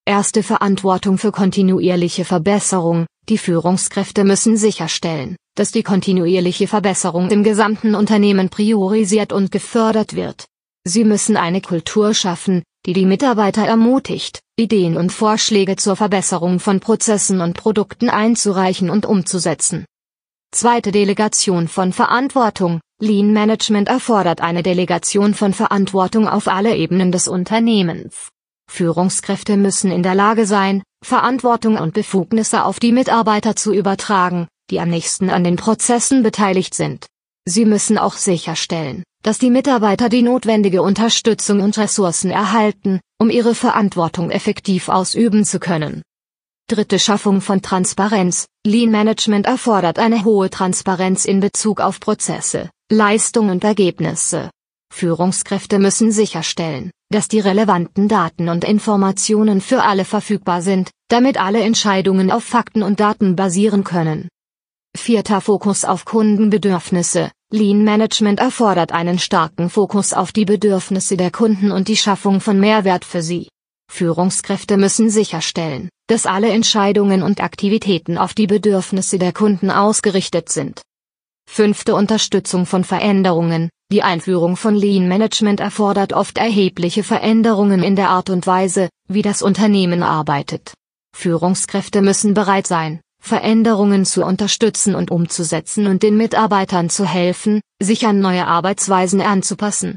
Erste 0.05 0.43
Verantwortung 0.43 1.17
für 1.17 1.31
kontinuierliche 1.31 2.25
Verbesserung. 2.25 3.07
Die 3.29 3.39
Führungskräfte 3.39 4.25
müssen 4.25 4.57
sicherstellen, 4.57 5.37
dass 5.55 5.71
die 5.71 5.85
kontinuierliche 5.85 6.67
Verbesserung 6.67 7.31
im 7.31 7.45
gesamten 7.45 7.95
Unternehmen 7.95 8.49
priorisiert 8.49 9.33
und 9.33 9.53
gefördert 9.53 10.17
wird. 10.17 10.47
Sie 10.85 11.05
müssen 11.05 11.37
eine 11.37 11.61
Kultur 11.61 12.15
schaffen, 12.15 12.63
die 12.87 12.95
die 12.95 13.05
Mitarbeiter 13.05 13.67
ermutigt, 13.67 14.41
Ideen 14.57 14.97
und 14.97 15.13
Vorschläge 15.13 15.77
zur 15.77 15.97
Verbesserung 15.97 16.59
von 16.61 16.81
Prozessen 16.81 17.41
und 17.41 17.55
Produkten 17.55 18.09
einzureichen 18.09 18.89
und 18.89 19.05
umzusetzen. 19.05 19.85
Zweite 20.53 20.91
Delegation 20.91 21.69
von 21.69 21.93
Verantwortung. 21.93 22.81
Lean 23.01 23.33
Management 23.33 23.89
erfordert 23.89 24.41
eine 24.41 24.63
Delegation 24.63 25.33
von 25.33 25.53
Verantwortung 25.53 26.29
auf 26.29 26.49
alle 26.49 26.77
Ebenen 26.77 27.13
des 27.13 27.29
Unternehmens. 27.29 28.29
Führungskräfte 28.71 29.57
müssen 29.57 29.91
in 29.91 30.03
der 30.03 30.15
Lage 30.15 30.47
sein, 30.47 30.83
Verantwortung 31.05 31.79
und 31.79 31.95
Befugnisse 31.95 32.65
auf 32.65 32.81
die 32.81 32.93
Mitarbeiter 32.93 33.57
zu 33.57 33.73
übertragen, 33.73 34.49
die 34.71 34.81
am 34.81 34.91
nächsten 34.91 35.31
an 35.31 35.45
den 35.45 35.57
Prozessen 35.57 36.23
beteiligt 36.23 36.75
sind. 36.75 37.07
Sie 37.47 37.65
müssen 37.65 37.97
auch 37.97 38.15
sicherstellen, 38.15 39.03
dass 39.23 39.39
die 39.39 39.51
Mitarbeiter 39.51 40.09
die 40.09 40.23
notwendige 40.23 40.83
Unterstützung 40.83 41.61
und 41.61 41.77
Ressourcen 41.77 42.31
erhalten, 42.31 43.01
um 43.19 43.31
ihre 43.31 43.55
Verantwortung 43.55 44.31
effektiv 44.31 44.89
ausüben 44.89 45.45
zu 45.45 45.61
können. 45.61 46.03
Dritte 46.69 46.99
Schaffung 46.99 47.41
von 47.41 47.63
Transparenz. 47.63 48.47
Lean 48.65 48.91
Management 48.91 49.47
erfordert 49.47 49.99
eine 49.99 50.25
hohe 50.25 50.51
Transparenz 50.51 51.25
in 51.25 51.41
Bezug 51.41 51.81
auf 51.81 51.99
Prozesse, 51.99 52.71
Leistung 52.91 53.51
und 53.51 53.65
Ergebnisse. 53.65 54.51
Führungskräfte 54.93 55.79
müssen 55.79 56.13
sicherstellen, 56.13 56.91
dass 57.11 57.29
die 57.29 57.41
relevanten 57.41 58.09
Daten 58.09 58.49
und 58.49 58.65
Informationen 58.65 59.61
für 59.61 59.83
alle 59.83 60.05
verfügbar 60.05 60.63
sind, 60.63 60.91
damit 61.09 61.41
alle 61.41 61.61
Entscheidungen 61.61 62.31
auf 62.31 62.45
Fakten 62.45 62.83
und 62.83 63.01
Daten 63.01 63.37
basieren 63.37 63.85
können. 63.85 64.29
Vierter 64.97 65.41
Fokus 65.41 65.85
auf 65.85 66.05
Kundenbedürfnisse. 66.05 67.31
Lean 67.53 67.85
Management 67.85 68.41
erfordert 68.41 68.93
einen 68.93 69.19
starken 69.19 69.71
Fokus 69.71 70.13
auf 70.13 70.33
die 70.33 70.45
Bedürfnisse 70.45 71.17
der 71.17 71.31
Kunden 71.31 71.73
und 71.73 71.89
die 71.89 71.97
Schaffung 71.97 72.41
von 72.41 72.61
Mehrwert 72.61 73.05
für 73.05 73.23
sie. 73.23 73.49
Führungskräfte 73.91 74.77
müssen 74.77 75.09
sicherstellen, 75.09 75.89
dass 76.09 76.27
alle 76.27 76.51
Entscheidungen 76.51 77.23
und 77.23 77.41
Aktivitäten 77.41 78.19
auf 78.19 78.35
die 78.35 78.47
Bedürfnisse 78.47 79.19
der 79.19 79.33
Kunden 79.33 79.71
ausgerichtet 79.71 80.49
sind. 80.49 80.83
Fünfte 81.49 81.95
Unterstützung 81.95 82.67
von 82.67 82.85
Veränderungen. 82.85 83.71
Die 83.91 84.03
Einführung 84.03 84.57
von 84.57 84.75
Lean 84.75 85.09
Management 85.09 85.61
erfordert 85.61 86.13
oft 86.13 86.39
erhebliche 86.39 87.03
Veränderungen 87.03 87.83
in 87.83 87.97
der 87.97 88.11
Art 88.11 88.31
und 88.31 88.47
Weise, 88.47 88.89
wie 89.09 89.23
das 89.23 89.41
Unternehmen 89.41 90.03
arbeitet. 90.03 90.75
Führungskräfte 91.17 92.03
müssen 92.03 92.35
bereit 92.35 92.69
sein, 92.69 93.01
Veränderungen 93.21 94.05
zu 94.05 94.25
unterstützen 94.25 94.95
und 94.95 95.11
umzusetzen 95.11 95.87
und 95.87 96.03
den 96.03 96.17
Mitarbeitern 96.17 96.91
zu 96.91 97.05
helfen, 97.07 97.61
sich 97.81 98.07
an 98.07 98.21
neue 98.21 98.47
Arbeitsweisen 98.47 99.21
anzupassen. 99.21 99.97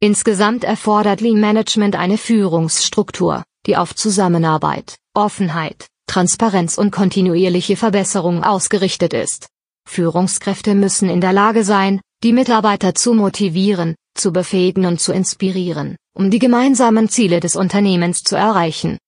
Insgesamt 0.00 0.64
erfordert 0.64 1.20
Lean 1.20 1.40
Management 1.40 1.96
eine 1.96 2.16
Führungsstruktur, 2.16 3.42
die 3.66 3.76
auf 3.76 3.94
Zusammenarbeit, 3.94 4.96
Offenheit, 5.14 5.86
Transparenz 6.06 6.78
und 6.78 6.90
kontinuierliche 6.90 7.76
Verbesserung 7.76 8.42
ausgerichtet 8.42 9.12
ist. 9.12 9.48
Führungskräfte 9.88 10.74
müssen 10.74 11.10
in 11.10 11.20
der 11.20 11.32
Lage 11.32 11.64
sein, 11.64 12.00
die 12.22 12.32
Mitarbeiter 12.32 12.94
zu 12.94 13.14
motivieren, 13.14 13.94
zu 14.14 14.32
befähigen 14.32 14.86
und 14.86 15.00
zu 15.00 15.12
inspirieren, 15.12 15.96
um 16.14 16.30
die 16.30 16.38
gemeinsamen 16.38 17.08
Ziele 17.08 17.40
des 17.40 17.56
Unternehmens 17.56 18.22
zu 18.22 18.36
erreichen. 18.36 18.98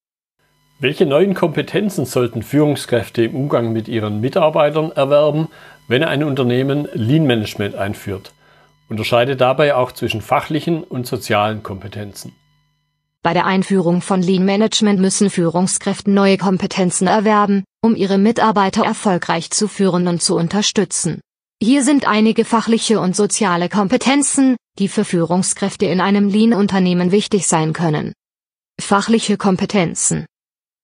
Welche 0.82 1.06
neuen 1.06 1.34
Kompetenzen 1.34 2.06
sollten 2.06 2.42
Führungskräfte 2.42 3.22
im 3.22 3.36
Umgang 3.36 3.72
mit 3.72 3.86
ihren 3.86 4.20
Mitarbeitern 4.20 4.90
erwerben, 4.90 5.46
wenn 5.86 6.02
ein 6.02 6.24
Unternehmen 6.24 6.88
Lean 6.92 7.24
Management 7.24 7.76
einführt? 7.76 8.32
Unterscheide 8.88 9.36
dabei 9.36 9.76
auch 9.76 9.92
zwischen 9.92 10.20
fachlichen 10.20 10.82
und 10.82 11.06
sozialen 11.06 11.62
Kompetenzen. 11.62 12.32
Bei 13.22 13.32
der 13.32 13.46
Einführung 13.46 14.00
von 14.00 14.22
Lean 14.22 14.44
Management 14.44 14.98
müssen 14.98 15.30
Führungskräfte 15.30 16.10
neue 16.10 16.36
Kompetenzen 16.36 17.06
erwerben, 17.06 17.62
um 17.80 17.94
ihre 17.94 18.18
Mitarbeiter 18.18 18.84
erfolgreich 18.84 19.52
zu 19.52 19.68
führen 19.68 20.08
und 20.08 20.20
zu 20.20 20.34
unterstützen. 20.34 21.20
Hier 21.62 21.84
sind 21.84 22.08
einige 22.08 22.44
fachliche 22.44 22.98
und 22.98 23.14
soziale 23.14 23.68
Kompetenzen, 23.68 24.56
die 24.80 24.88
für 24.88 25.04
Führungskräfte 25.04 25.86
in 25.86 26.00
einem 26.00 26.26
Lean-Unternehmen 26.26 27.12
wichtig 27.12 27.46
sein 27.46 27.72
können. 27.72 28.14
Fachliche 28.80 29.36
Kompetenzen. 29.36 30.26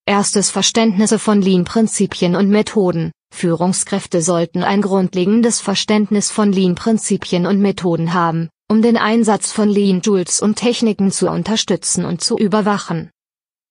Erstes 0.09 0.49
Verständnisse 0.49 1.19
von 1.19 1.43
Lean-Prinzipien 1.43 2.35
und 2.35 2.49
Methoden. 2.49 3.13
Führungskräfte 3.31 4.23
sollten 4.23 4.63
ein 4.63 4.81
grundlegendes 4.81 5.61
Verständnis 5.61 6.31
von 6.31 6.51
Lean-Prinzipien 6.51 7.45
und 7.45 7.61
Methoden 7.61 8.15
haben, 8.15 8.49
um 8.71 8.81
den 8.81 8.97
Einsatz 8.97 9.53
von 9.53 9.69
Lean-Tools 9.69 10.41
und 10.41 10.55
Techniken 10.55 11.11
zu 11.11 11.29
unterstützen 11.29 12.07
und 12.07 12.23
zu 12.23 12.39
überwachen. 12.39 13.11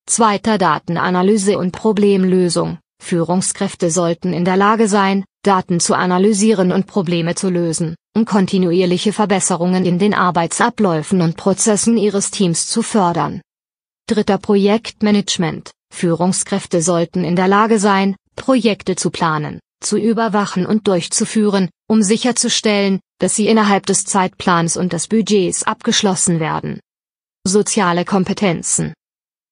Zweiter 0.06 0.58
Datenanalyse 0.58 1.58
und 1.58 1.72
Problemlösung. 1.72 2.78
Führungskräfte 3.02 3.90
sollten 3.90 4.32
in 4.32 4.44
der 4.44 4.56
Lage 4.56 4.86
sein, 4.86 5.24
Daten 5.42 5.80
zu 5.80 5.96
analysieren 5.96 6.70
und 6.70 6.86
Probleme 6.86 7.34
zu 7.34 7.50
lösen, 7.50 7.96
um 8.14 8.24
kontinuierliche 8.24 9.12
Verbesserungen 9.12 9.84
in 9.84 9.98
den 9.98 10.14
Arbeitsabläufen 10.14 11.20
und 11.20 11.36
Prozessen 11.36 11.96
ihres 11.96 12.30
Teams 12.30 12.68
zu 12.68 12.82
fördern. 12.82 13.40
Dritter 14.06 14.38
Projektmanagement. 14.38 15.72
Führungskräfte 15.92 16.82
sollten 16.82 17.24
in 17.24 17.36
der 17.36 17.48
Lage 17.48 17.78
sein, 17.78 18.16
Projekte 18.36 18.96
zu 18.96 19.10
planen, 19.10 19.60
zu 19.80 19.96
überwachen 19.98 20.66
und 20.66 20.86
durchzuführen, 20.88 21.70
um 21.88 22.02
sicherzustellen, 22.02 23.00
dass 23.18 23.34
sie 23.34 23.48
innerhalb 23.48 23.86
des 23.86 24.04
Zeitplans 24.04 24.76
und 24.76 24.92
des 24.92 25.08
Budgets 25.08 25.64
abgeschlossen 25.64 26.40
werden. 26.40 26.80
Soziale 27.46 28.04
Kompetenzen. 28.04 28.94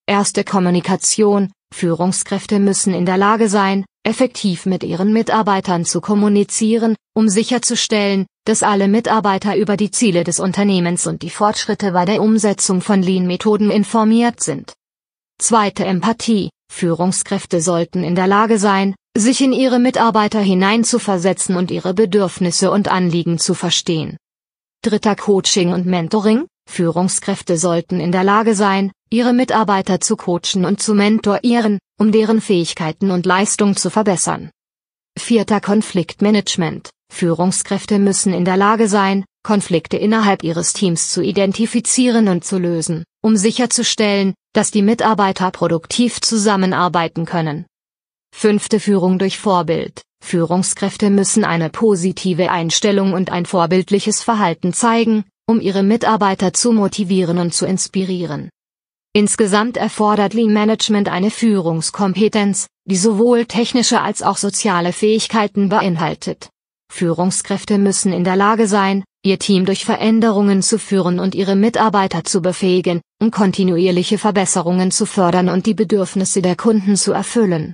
Erste 0.07 0.43
Kommunikation, 0.43 1.51
Führungskräfte 1.73 2.59
müssen 2.59 2.93
in 2.93 3.05
der 3.05 3.17
Lage 3.17 3.49
sein, 3.49 3.85
effektiv 4.03 4.65
mit 4.65 4.83
ihren 4.83 5.11
Mitarbeitern 5.11 5.83
zu 5.83 5.99
kommunizieren, 5.99 6.95
um 7.13 7.27
sicherzustellen, 7.27 8.25
dass 8.45 8.63
alle 8.63 8.87
Mitarbeiter 8.87 9.57
über 9.57 9.75
die 9.75 9.91
Ziele 9.91 10.23
des 10.23 10.39
Unternehmens 10.39 11.07
und 11.07 11.23
die 11.23 11.29
Fortschritte 11.29 11.91
bei 11.91 12.05
der 12.05 12.21
Umsetzung 12.21 12.79
von 12.79 13.01
Lean-Methoden 13.01 13.69
informiert 13.69 14.41
sind. 14.41 14.76
Zweite 15.39 15.85
Empathie. 15.85 16.49
Führungskräfte 16.73 17.61
sollten 17.61 18.03
in 18.03 18.15
der 18.15 18.25
Lage 18.25 18.57
sein, 18.57 18.95
sich 19.15 19.39
in 19.41 19.53
ihre 19.53 19.77
Mitarbeiter 19.77 20.39
hineinzuversetzen 20.39 21.55
und 21.55 21.69
ihre 21.69 21.93
Bedürfnisse 21.93 22.71
und 22.71 22.87
Anliegen 22.87 23.37
zu 23.37 23.53
verstehen. 23.53 24.17
Dritter 24.83 25.15
Coaching 25.15 25.73
und 25.73 25.85
Mentoring. 25.85 26.47
Führungskräfte 26.67 27.57
sollten 27.57 27.99
in 27.99 28.11
der 28.11 28.23
Lage 28.23 28.55
sein, 28.55 28.91
ihre 29.11 29.31
Mitarbeiter 29.31 30.01
zu 30.01 30.17
coachen 30.17 30.65
und 30.65 30.81
zu 30.81 30.95
mentorieren, 30.95 31.77
um 31.99 32.11
deren 32.11 32.41
Fähigkeiten 32.41 33.11
und 33.11 33.27
Leistung 33.27 33.75
zu 33.75 33.91
verbessern. 33.91 34.49
Vierter 35.19 35.61
Konfliktmanagement. 35.61 36.89
Führungskräfte 37.13 37.99
müssen 37.99 38.33
in 38.33 38.43
der 38.43 38.57
Lage 38.57 38.87
sein, 38.87 39.23
Konflikte 39.43 39.97
innerhalb 39.97 40.43
ihres 40.43 40.73
Teams 40.73 41.09
zu 41.09 41.21
identifizieren 41.21 42.27
und 42.27 42.43
zu 42.43 42.57
lösen, 42.57 43.03
um 43.27 43.35
sicherzustellen, 43.35 44.33
dass 44.53 44.71
die 44.71 44.81
Mitarbeiter 44.81 45.51
produktiv 45.51 46.21
zusammenarbeiten 46.21 47.25
können. 47.25 47.65
Fünfte 48.33 48.79
Führung 48.79 49.19
durch 49.19 49.37
Vorbild. 49.37 50.01
Führungskräfte 50.23 51.09
müssen 51.09 51.43
eine 51.43 51.69
positive 51.69 52.49
Einstellung 52.49 53.11
und 53.11 53.29
ein 53.29 53.45
vorbildliches 53.45 54.23
Verhalten 54.23 54.71
zeigen, 54.71 55.25
um 55.45 55.59
ihre 55.59 55.83
Mitarbeiter 55.83 56.53
zu 56.53 56.71
motivieren 56.71 57.37
und 57.37 57.53
zu 57.53 57.65
inspirieren. 57.65 58.49
Insgesamt 59.13 59.75
erfordert 59.75 60.33
Lean 60.33 60.53
Management 60.53 61.09
eine 61.09 61.29
Führungskompetenz, 61.29 62.67
die 62.85 62.95
sowohl 62.95 63.45
technische 63.45 63.99
als 63.99 64.21
auch 64.21 64.37
soziale 64.37 64.93
Fähigkeiten 64.93 65.67
beinhaltet. 65.67 66.49
Führungskräfte 66.91 67.77
müssen 67.77 68.13
in 68.13 68.23
der 68.23 68.35
Lage 68.35 68.67
sein, 68.67 69.03
ihr 69.23 69.39
Team 69.39 69.65
durch 69.65 69.85
Veränderungen 69.85 70.61
zu 70.61 70.79
führen 70.79 71.19
und 71.19 71.35
ihre 71.35 71.55
Mitarbeiter 71.55 72.23
zu 72.23 72.41
befähigen, 72.41 73.01
um 73.21 73.31
kontinuierliche 73.31 74.17
Verbesserungen 74.17 74.91
zu 74.91 75.05
fördern 75.05 75.49
und 75.49 75.65
die 75.65 75.73
Bedürfnisse 75.73 76.41
der 76.41 76.55
Kunden 76.55 76.95
zu 76.95 77.11
erfüllen. 77.11 77.73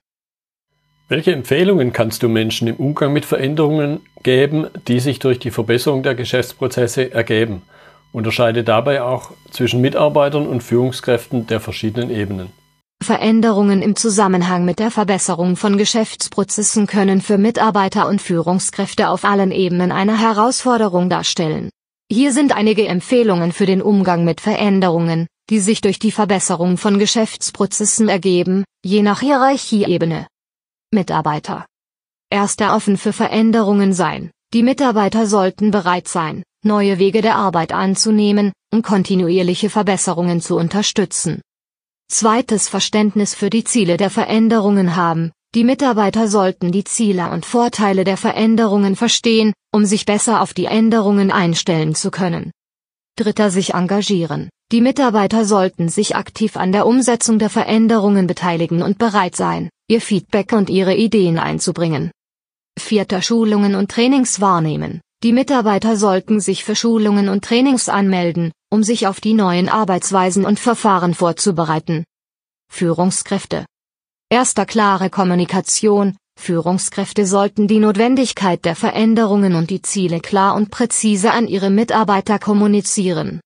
Welche 1.10 1.34
Empfehlungen 1.34 1.94
kannst 1.94 2.24
du 2.24 2.30
Menschen 2.30 2.68
im 2.68 2.78
Umgang 2.78 3.14
mit 3.14 3.26
Veränderungen 3.26 4.00
geben, 4.24 4.68
die 4.88 5.00
sich 5.00 5.20
durch 5.20 5.38
die 5.38 5.52
Verbesserung 5.52 6.02
der 6.02 6.16
Geschäftsprozesse 6.16 7.12
ergeben? 7.14 7.62
Unterscheide 8.14 8.64
dabei 8.64 9.02
auch 9.02 9.32
zwischen 9.52 9.82
Mitarbeitern 9.82 10.48
und 10.48 10.64
Führungskräften 10.64 11.46
der 11.48 11.60
verschiedenen 11.60 12.10
Ebenen. 12.10 12.52
Veränderungen 13.04 13.82
im 13.82 13.96
Zusammenhang 13.96 14.66
mit 14.66 14.80
der 14.80 14.92
Verbesserung 14.92 15.56
von 15.56 15.78
Geschäftsprozessen 15.78 16.88
können 16.88 17.22
für 17.22 17.38
Mitarbeiter 17.38 18.08
und 18.08 18.22
Führungskräfte 18.22 19.10
auf 19.10 19.24
allen 19.26 19.52
Ebenen 19.52 19.92
eine 19.92 20.20
Herausforderung 20.20 21.10
darstellen. 21.10 21.70
Hier 22.12 22.34
sind 22.34 22.56
einige 22.56 22.88
Empfehlungen 22.88 23.52
für 23.52 23.66
den 23.66 23.82
Umgang 23.82 24.24
mit 24.24 24.42
Veränderungen, 24.42 25.28
die 25.50 25.60
sich 25.60 25.82
durch 25.82 26.00
die 26.00 26.12
Verbesserung 26.12 26.78
von 26.78 27.00
Geschäftsprozessen 27.00 28.10
ergeben, 28.10 28.64
je 28.84 29.02
nach 29.02 29.20
Hierarchieebene. 29.20 30.28
Mitarbeiter. 30.92 31.66
Erster 32.30 32.76
offen 32.76 32.98
für 32.98 33.14
Veränderungen 33.14 33.94
sein. 33.94 34.32
Die 34.54 34.64
Mitarbeiter 34.64 35.26
sollten 35.26 35.72
bereit 35.72 36.08
sein, 36.08 36.44
neue 36.64 37.00
Wege 37.00 37.22
der 37.22 37.36
Arbeit 37.36 37.74
anzunehmen, 37.74 38.54
um 38.72 38.82
kontinuierliche 38.82 39.70
Verbesserungen 39.70 40.42
zu 40.42 40.56
unterstützen. 40.56 41.42
Zweites 42.14 42.70
Verständnis 42.70 43.34
für 43.34 43.50
die 43.50 43.64
Ziele 43.64 43.98
der 43.98 44.12
Veränderungen 44.12 44.96
haben. 44.96 45.32
Die 45.56 45.64
Mitarbeiter 45.64 46.28
sollten 46.28 46.72
die 46.72 46.84
Ziele 46.84 47.32
und 47.32 47.44
Vorteile 47.44 48.04
der 48.04 48.18
Veränderungen 48.18 48.96
verstehen, 48.96 49.52
um 49.72 49.84
sich 49.86 50.06
besser 50.06 50.40
auf 50.40 50.54
die 50.54 50.66
Änderungen 50.66 51.32
einstellen 51.32 51.96
zu 51.96 52.12
können. 52.12 52.52
Dritter 53.16 53.50
sich 53.50 53.74
engagieren. 53.74 54.52
Die 54.72 54.82
Mitarbeiter 54.82 55.44
sollten 55.44 55.90
sich 55.90 56.16
aktiv 56.16 56.56
an 56.56 56.72
der 56.72 56.86
Umsetzung 56.86 57.40
der 57.40 57.50
Veränderungen 57.50 58.28
beteiligen 58.28 58.84
und 58.84 59.00
bereit 59.00 59.36
sein, 59.36 59.72
ihr 59.88 60.00
Feedback 60.00 60.54
und 60.54 60.70
ihre 60.70 60.96
Ideen 60.96 61.40
einzubringen. 61.40 62.12
Vierter 62.78 63.24
Schulungen 63.24 63.74
und 63.74 63.90
Trainings 63.90 64.40
wahrnehmen. 64.40 65.02
Die 65.24 65.32
Mitarbeiter 65.32 65.96
sollten 65.96 66.42
sich 66.42 66.66
für 66.66 66.76
Schulungen 66.76 67.30
und 67.30 67.46
Trainings 67.46 67.88
anmelden, 67.88 68.52
um 68.70 68.84
sich 68.84 69.08
auf 69.08 69.22
die 69.22 69.34
neuen 69.34 69.70
Arbeitsweisen 69.70 70.46
und 70.46 70.60
Verfahren 70.60 71.14
vorzubereiten. 71.14 72.04
Führungskräfte. 72.70 73.66
Erster 74.30 74.66
klare 74.66 75.10
Kommunikation. 75.10 76.18
Führungskräfte 76.38 77.26
sollten 77.26 77.70
die 77.70 77.80
Notwendigkeit 77.80 78.66
der 78.66 78.76
Veränderungen 78.76 79.56
und 79.56 79.70
die 79.70 79.82
Ziele 79.82 80.20
klar 80.20 80.56
und 80.56 80.72
präzise 80.72 81.32
an 81.32 81.48
ihre 81.48 81.70
Mitarbeiter 81.70 82.38
kommunizieren. 82.38 83.40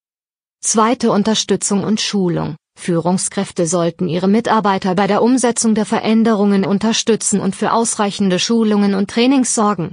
Zweite 0.64 1.12
Unterstützung 1.12 1.84
und 1.84 2.02
Schulung. 2.02 2.56
Führungskräfte 2.80 3.68
sollten 3.68 4.08
ihre 4.08 4.28
Mitarbeiter 4.28 4.96
bei 4.96 5.06
der 5.06 5.22
Umsetzung 5.22 5.76
der 5.76 5.86
Veränderungen 5.86 6.66
unterstützen 6.66 7.40
und 7.40 7.56
für 7.56 7.72
ausreichende 7.72 8.40
Schulungen 8.40 8.96
und 8.96 9.12
Trainings 9.12 9.54
sorgen. 9.54 9.92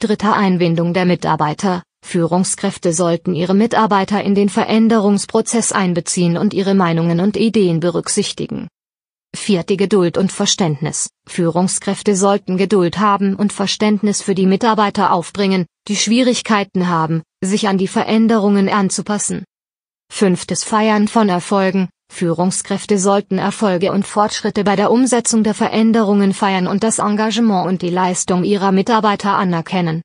Dritter 0.00 0.36
Einbindung 0.36 0.94
der 0.94 1.06
Mitarbeiter. 1.06 1.82
Führungskräfte 2.06 2.92
sollten 2.92 3.34
ihre 3.34 3.54
Mitarbeiter 3.54 4.22
in 4.22 4.36
den 4.36 4.48
Veränderungsprozess 4.48 5.72
einbeziehen 5.72 6.36
und 6.36 6.54
ihre 6.54 6.76
Meinungen 6.76 7.18
und 7.18 7.36
Ideen 7.36 7.80
berücksichtigen. 7.80 8.68
Vierte 9.34 9.76
Geduld 9.76 10.16
und 10.16 10.30
Verständnis. 10.30 11.10
Führungskräfte 11.26 12.14
sollten 12.14 12.56
Geduld 12.56 13.00
haben 13.00 13.34
und 13.34 13.52
Verständnis 13.52 14.22
für 14.22 14.36
die 14.36 14.46
Mitarbeiter 14.46 15.12
aufbringen, 15.12 15.66
die 15.88 15.96
Schwierigkeiten 15.96 16.86
haben, 16.86 17.24
sich 17.42 17.66
an 17.66 17.76
die 17.76 17.88
Veränderungen 17.88 18.68
anzupassen. 18.68 19.42
Fünftes 20.12 20.62
Feiern 20.62 21.08
von 21.08 21.28
Erfolgen. 21.28 21.88
Führungskräfte 22.10 22.98
sollten 22.98 23.38
Erfolge 23.38 23.92
und 23.92 24.06
Fortschritte 24.06 24.64
bei 24.64 24.76
der 24.76 24.90
Umsetzung 24.90 25.44
der 25.44 25.54
Veränderungen 25.54 26.34
feiern 26.34 26.66
und 26.66 26.82
das 26.82 26.98
Engagement 26.98 27.66
und 27.66 27.82
die 27.82 27.90
Leistung 27.90 28.44
ihrer 28.44 28.72
Mitarbeiter 28.72 29.36
anerkennen. 29.36 30.02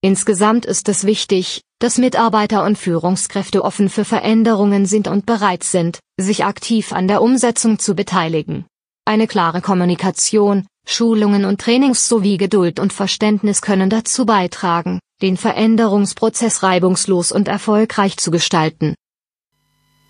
Insgesamt 0.00 0.66
ist 0.66 0.88
es 0.88 1.04
wichtig, 1.04 1.62
dass 1.78 1.98
Mitarbeiter 1.98 2.64
und 2.64 2.76
Führungskräfte 2.76 3.64
offen 3.64 3.88
für 3.88 4.04
Veränderungen 4.04 4.86
sind 4.86 5.08
und 5.08 5.26
bereit 5.26 5.64
sind, 5.64 6.00
sich 6.18 6.44
aktiv 6.44 6.92
an 6.92 7.08
der 7.08 7.22
Umsetzung 7.22 7.78
zu 7.78 7.94
beteiligen. 7.94 8.66
Eine 9.06 9.26
klare 9.26 9.60
Kommunikation, 9.60 10.66
Schulungen 10.86 11.44
und 11.44 11.60
Trainings 11.60 12.08
sowie 12.08 12.36
Geduld 12.36 12.80
und 12.80 12.92
Verständnis 12.92 13.62
können 13.62 13.90
dazu 13.90 14.26
beitragen, 14.26 15.00
den 15.22 15.36
Veränderungsprozess 15.36 16.62
reibungslos 16.62 17.32
und 17.32 17.48
erfolgreich 17.48 18.16
zu 18.16 18.30
gestalten. 18.30 18.94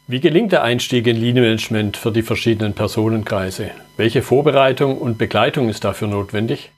Wie 0.07 0.21
gelingt 0.21 0.53
der 0.53 0.63
Einstieg 0.63 1.07
in 1.07 1.17
Lean 1.17 1.37
Management 1.37 1.97
für 1.97 2.13
die 2.13 2.21
verschiedenen 2.21 2.75
Personenkreise? 2.75 3.71
Welche 3.97 4.21
Vorbereitung 4.21 4.99
und 4.99 5.17
Begleitung 5.17 5.71
ist 5.71 5.83
dafür 5.83 6.09
notwendig? 6.09 6.73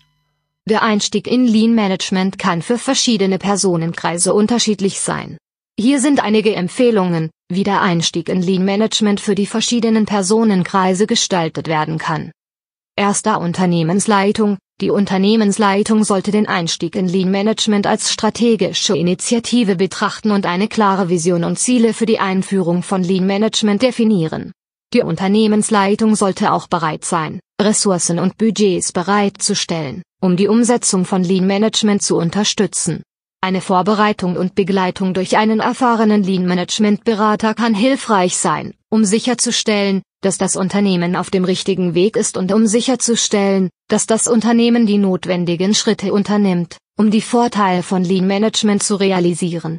Der 0.69 0.85
Einstieg 0.85 1.27
in 1.27 1.45
Lean 1.45 1.75
Management 1.75 2.39
kann 2.39 2.63
für 2.63 2.79
verschiedene 2.79 3.39
Personenkreise 3.39 4.33
unterschiedlich 4.33 5.01
sein. 5.01 5.39
Hier 5.77 6.01
sind 6.01 6.23
einige 6.23 6.55
Empfehlungen, 6.55 7.31
wie 7.49 7.65
der 7.65 7.83
Einstieg 7.83 8.29
in 8.29 8.43
Lean 8.43 8.65
Management 8.65 9.19
für 9.19 9.35
die 9.35 9.47
verschiedenen 9.47 10.07
Personenkreise 10.07 11.09
gestaltet 11.09 11.67
werden 11.67 11.99
kann. 11.99 12.31
Erster 12.95 13.41
Unternehmensleitung, 13.41 14.57
die 14.83 14.91
Unternehmensleitung 14.91 16.05
sollte 16.05 16.33
den 16.33 16.47
Einstieg 16.47 16.97
in 16.97 17.09
Lean 17.09 17.31
Management 17.31 17.87
als 17.87 18.13
strategische 18.13 18.95
Initiative 18.95 19.75
betrachten 19.75 20.31
und 20.31 20.45
eine 20.45 20.69
klare 20.69 21.09
Vision 21.09 21.45
und 21.45 21.59
Ziele 21.59 21.95
für 21.95 22.05
die 22.05 22.19
Einführung 22.19 22.83
von 22.83 23.03
Lean 23.03 23.27
Management 23.27 23.81
definieren. 23.81 24.53
Die 24.93 25.01
Unternehmensleitung 25.01 26.15
sollte 26.15 26.53
auch 26.53 26.67
bereit 26.67 27.07
sein, 27.07 27.41
Ressourcen 27.59 28.19
und 28.19 28.37
Budgets 28.37 28.93
bereitzustellen, 28.93 30.03
um 30.21 30.37
die 30.37 30.47
Umsetzung 30.47 31.07
von 31.07 31.25
Lean 31.25 31.47
Management 31.47 32.03
zu 32.03 32.19
unterstützen. 32.19 33.03
Eine 33.41 33.61
Vorbereitung 33.61 34.37
und 34.37 34.55
Begleitung 34.55 35.15
durch 35.15 35.37
einen 35.37 35.61
erfahrenen 35.61 36.23
Lean 36.23 36.47
Management 36.47 37.05
Berater 37.05 37.55
kann 37.55 37.75
hilfreich 37.75 38.37
sein, 38.37 38.75
um 38.89 39.05
sicherzustellen, 39.05 40.03
dass 40.23 40.39
das 40.39 40.57
Unternehmen 40.57 41.15
auf 41.15 41.31
dem 41.31 41.45
richtigen 41.45 41.95
Weg 41.95 42.17
ist 42.17 42.37
und 42.37 42.53
um 42.53 42.67
sicherzustellen, 42.67 43.71
dass 43.89 44.07
das 44.07 44.27
Unternehmen 44.27 44.87
die 44.87 44.99
notwendigen 44.99 45.75
Schritte 45.75 46.13
unternimmt, 46.13 46.79
um 46.99 47.11
die 47.11 47.21
Vorteile 47.21 47.83
von 47.83 48.03
Lean 48.03 48.27
Management 48.27 48.83
zu 48.83 48.97
realisieren. 48.97 49.79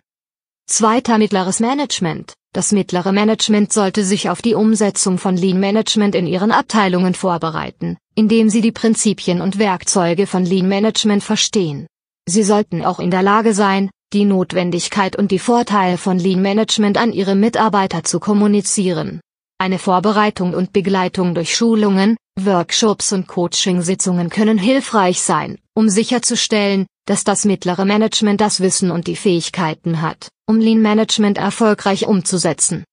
Zweiter 0.70 1.18
mittleres 1.18 1.60
Management. 1.60 2.34
Das 2.54 2.72
mittlere 2.72 3.12
Management 3.12 3.74
sollte 3.74 4.04
sich 4.04 4.30
auf 4.30 4.42
die 4.42 4.56
Umsetzung 4.56 5.18
von 5.18 5.36
Lean 5.36 5.60
Management 5.60 6.16
in 6.16 6.28
ihren 6.28 6.52
Abteilungen 6.52 7.14
vorbereiten, 7.14 7.98
indem 8.16 8.50
sie 8.50 8.62
die 8.62 8.72
Prinzipien 8.72 9.42
und 9.42 9.60
Werkzeuge 9.60 10.28
von 10.28 10.46
Lean 10.46 10.68
Management 10.68 11.24
verstehen. 11.24 11.88
Sie 12.30 12.44
sollten 12.44 12.84
auch 12.84 13.00
in 13.00 13.10
der 13.10 13.24
Lage 13.24 13.54
sein, 13.54 13.90
die 14.12 14.26
Notwendigkeit 14.26 15.16
und 15.16 15.32
die 15.32 15.40
Vorteile 15.40 15.98
von 15.98 16.20
Lean 16.20 16.42
Management 16.42 16.98
an 16.98 17.14
ihre 17.14 17.36
Mitarbeiter 17.36 18.04
zu 18.04 18.20
kommunizieren. 18.20 19.22
Eine 19.58 19.80
Vorbereitung 19.80 20.54
und 20.54 20.74
Begleitung 20.74 21.34
durch 21.34 21.56
Schulungen, 21.56 22.18
Workshops 22.38 23.14
und 23.14 23.28
Coaching-Sitzungen 23.28 24.30
können 24.30 24.58
hilfreich 24.58 25.22
sein, 25.22 25.58
um 25.74 25.88
sicherzustellen, 25.88 26.86
dass 27.06 27.24
das 27.24 27.46
mittlere 27.46 27.86
Management 27.86 28.42
das 28.42 28.60
Wissen 28.60 28.92
und 28.92 29.08
die 29.08 29.16
Fähigkeiten 29.16 30.02
hat, 30.02 30.28
um 30.46 30.60
Lean 30.60 30.82
Management 30.82 31.38
erfolgreich 31.38 32.08
umzusetzen. 32.08 32.84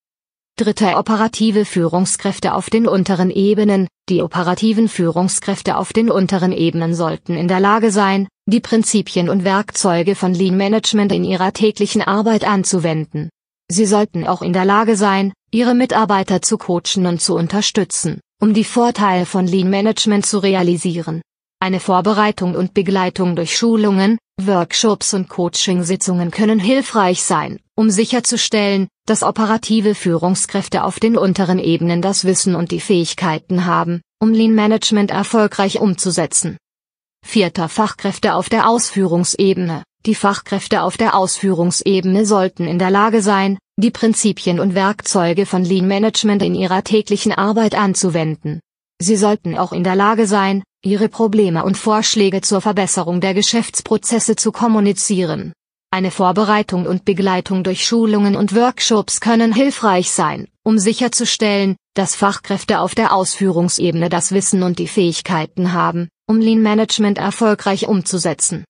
Dritte 0.56 0.96
operative 0.96 1.64
Führungskräfte 1.64 2.54
auf 2.54 2.70
den 2.70 2.86
unteren 2.86 3.32
Ebenen. 3.32 3.88
Die 4.08 4.22
operativen 4.22 4.86
Führungskräfte 4.86 5.76
auf 5.76 5.92
den 5.92 6.12
unteren 6.12 6.52
Ebenen 6.52 6.94
sollten 6.94 7.34
in 7.34 7.48
der 7.48 7.58
Lage 7.58 7.90
sein, 7.90 8.28
die 8.46 8.60
Prinzipien 8.60 9.28
und 9.28 9.42
Werkzeuge 9.42 10.14
von 10.14 10.32
Lean 10.32 10.56
Management 10.56 11.10
in 11.10 11.24
ihrer 11.24 11.52
täglichen 11.52 12.02
Arbeit 12.02 12.44
anzuwenden. 12.44 13.30
Sie 13.68 13.84
sollten 13.84 14.28
auch 14.28 14.42
in 14.42 14.52
der 14.52 14.64
Lage 14.64 14.94
sein, 14.94 15.32
ihre 15.50 15.74
Mitarbeiter 15.74 16.40
zu 16.40 16.56
coachen 16.56 17.06
und 17.06 17.20
zu 17.20 17.34
unterstützen, 17.34 18.20
um 18.40 18.54
die 18.54 18.62
Vorteile 18.62 19.26
von 19.26 19.48
Lean 19.48 19.70
Management 19.70 20.24
zu 20.24 20.38
realisieren. 20.38 21.20
Eine 21.58 21.80
Vorbereitung 21.80 22.54
und 22.54 22.74
Begleitung 22.74 23.34
durch 23.34 23.56
Schulungen, 23.56 24.18
Workshops 24.40 25.14
und 25.14 25.28
Coaching-Sitzungen 25.28 26.30
können 26.30 26.60
hilfreich 26.60 27.24
sein, 27.24 27.58
um 27.76 27.90
sicherzustellen, 27.90 28.88
dass 29.06 29.22
operative 29.22 29.94
Führungskräfte 29.94 30.84
auf 30.84 31.00
den 31.00 31.16
unteren 31.16 31.58
Ebenen 31.58 32.02
das 32.02 32.24
Wissen 32.24 32.54
und 32.54 32.70
die 32.70 32.80
Fähigkeiten 32.80 33.66
haben, 33.66 34.00
um 34.20 34.32
Lean 34.32 34.54
Management 34.54 35.10
erfolgreich 35.10 35.80
umzusetzen. 35.80 36.56
Vierter 37.24 37.68
Fachkräfte 37.68 38.34
auf 38.34 38.48
der 38.48 38.68
Ausführungsebene. 38.68 39.82
Die 40.06 40.14
Fachkräfte 40.14 40.82
auf 40.82 40.96
der 40.98 41.16
Ausführungsebene 41.16 42.26
sollten 42.26 42.66
in 42.66 42.78
der 42.78 42.90
Lage 42.90 43.22
sein, 43.22 43.58
die 43.76 43.90
Prinzipien 43.90 44.60
und 44.60 44.74
Werkzeuge 44.74 45.46
von 45.46 45.64
Lean 45.64 45.88
Management 45.88 46.42
in 46.42 46.54
ihrer 46.54 46.84
täglichen 46.84 47.32
Arbeit 47.32 47.74
anzuwenden. 47.74 48.60
Sie 49.00 49.16
sollten 49.16 49.58
auch 49.58 49.72
in 49.72 49.82
der 49.82 49.96
Lage 49.96 50.26
sein, 50.26 50.62
ihre 50.84 51.08
Probleme 51.08 51.64
und 51.64 51.76
Vorschläge 51.76 52.42
zur 52.42 52.60
Verbesserung 52.60 53.20
der 53.20 53.34
Geschäftsprozesse 53.34 54.36
zu 54.36 54.52
kommunizieren. 54.52 55.52
Eine 55.94 56.10
Vorbereitung 56.10 56.86
und 56.86 57.04
Begleitung 57.04 57.62
durch 57.62 57.86
Schulungen 57.86 58.34
und 58.34 58.52
Workshops 58.52 59.20
können 59.20 59.52
hilfreich 59.52 60.10
sein, 60.10 60.48
um 60.64 60.76
sicherzustellen, 60.76 61.76
dass 61.94 62.16
Fachkräfte 62.16 62.80
auf 62.80 62.96
der 62.96 63.14
Ausführungsebene 63.14 64.08
das 64.08 64.32
Wissen 64.32 64.64
und 64.64 64.80
die 64.80 64.88
Fähigkeiten 64.88 65.72
haben, 65.72 66.08
um 66.26 66.40
Lean 66.40 66.62
Management 66.62 67.18
erfolgreich 67.18 67.86
umzusetzen. 67.86 68.64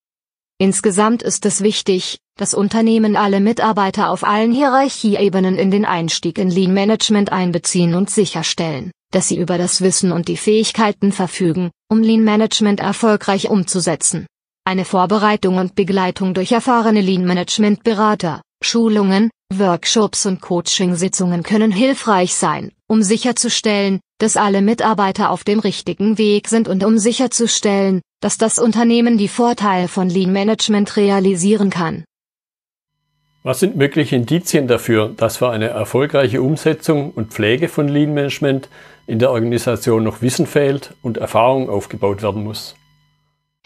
Insgesamt 0.58 1.22
ist 1.22 1.46
es 1.46 1.62
wichtig, 1.62 2.18
dass 2.36 2.52
Unternehmen 2.52 3.16
alle 3.16 3.40
Mitarbeiter 3.40 4.10
auf 4.10 4.22
allen 4.22 4.52
Hierarchieebenen 4.52 5.56
in 5.56 5.70
den 5.70 5.86
Einstieg 5.86 6.36
in 6.36 6.50
Lean 6.50 6.74
Management 6.74 7.32
einbeziehen 7.32 7.94
und 7.94 8.10
sicherstellen, 8.10 8.90
dass 9.12 9.28
sie 9.28 9.38
über 9.38 9.56
das 9.56 9.80
Wissen 9.80 10.12
und 10.12 10.28
die 10.28 10.36
Fähigkeiten 10.36 11.10
verfügen, 11.10 11.70
um 11.88 12.02
Lean 12.02 12.22
Management 12.22 12.80
erfolgreich 12.80 13.48
umzusetzen. 13.48 14.26
Eine 14.66 14.86
Vorbereitung 14.86 15.58
und 15.58 15.74
Begleitung 15.74 16.32
durch 16.32 16.50
erfahrene 16.50 17.02
Lean 17.02 17.26
Management 17.26 17.84
Berater, 17.84 18.40
Schulungen, 18.62 19.28
Workshops 19.52 20.24
und 20.24 20.40
Coaching-Sitzungen 20.40 21.42
können 21.42 21.70
hilfreich 21.70 22.34
sein, 22.34 22.72
um 22.86 23.02
sicherzustellen, 23.02 24.00
dass 24.18 24.38
alle 24.38 24.62
Mitarbeiter 24.62 25.28
auf 25.28 25.44
dem 25.44 25.58
richtigen 25.58 26.16
Weg 26.16 26.48
sind 26.48 26.66
und 26.66 26.82
um 26.82 26.96
sicherzustellen, 26.96 28.00
dass 28.22 28.38
das 28.38 28.58
Unternehmen 28.58 29.18
die 29.18 29.28
Vorteile 29.28 29.86
von 29.86 30.08
Lean 30.08 30.32
Management 30.32 30.96
realisieren 30.96 31.68
kann. 31.68 32.04
Was 33.42 33.60
sind 33.60 33.76
mögliche 33.76 34.16
Indizien 34.16 34.66
dafür, 34.66 35.12
dass 35.14 35.36
für 35.36 35.50
eine 35.50 35.68
erfolgreiche 35.68 36.40
Umsetzung 36.40 37.10
und 37.10 37.34
Pflege 37.34 37.68
von 37.68 37.86
Lean 37.86 38.14
Management 38.14 38.70
in 39.06 39.18
der 39.18 39.30
Organisation 39.30 40.02
noch 40.02 40.22
Wissen 40.22 40.46
fehlt 40.46 40.94
und 41.02 41.18
Erfahrung 41.18 41.68
aufgebaut 41.68 42.22
werden 42.22 42.42
muss? 42.42 42.76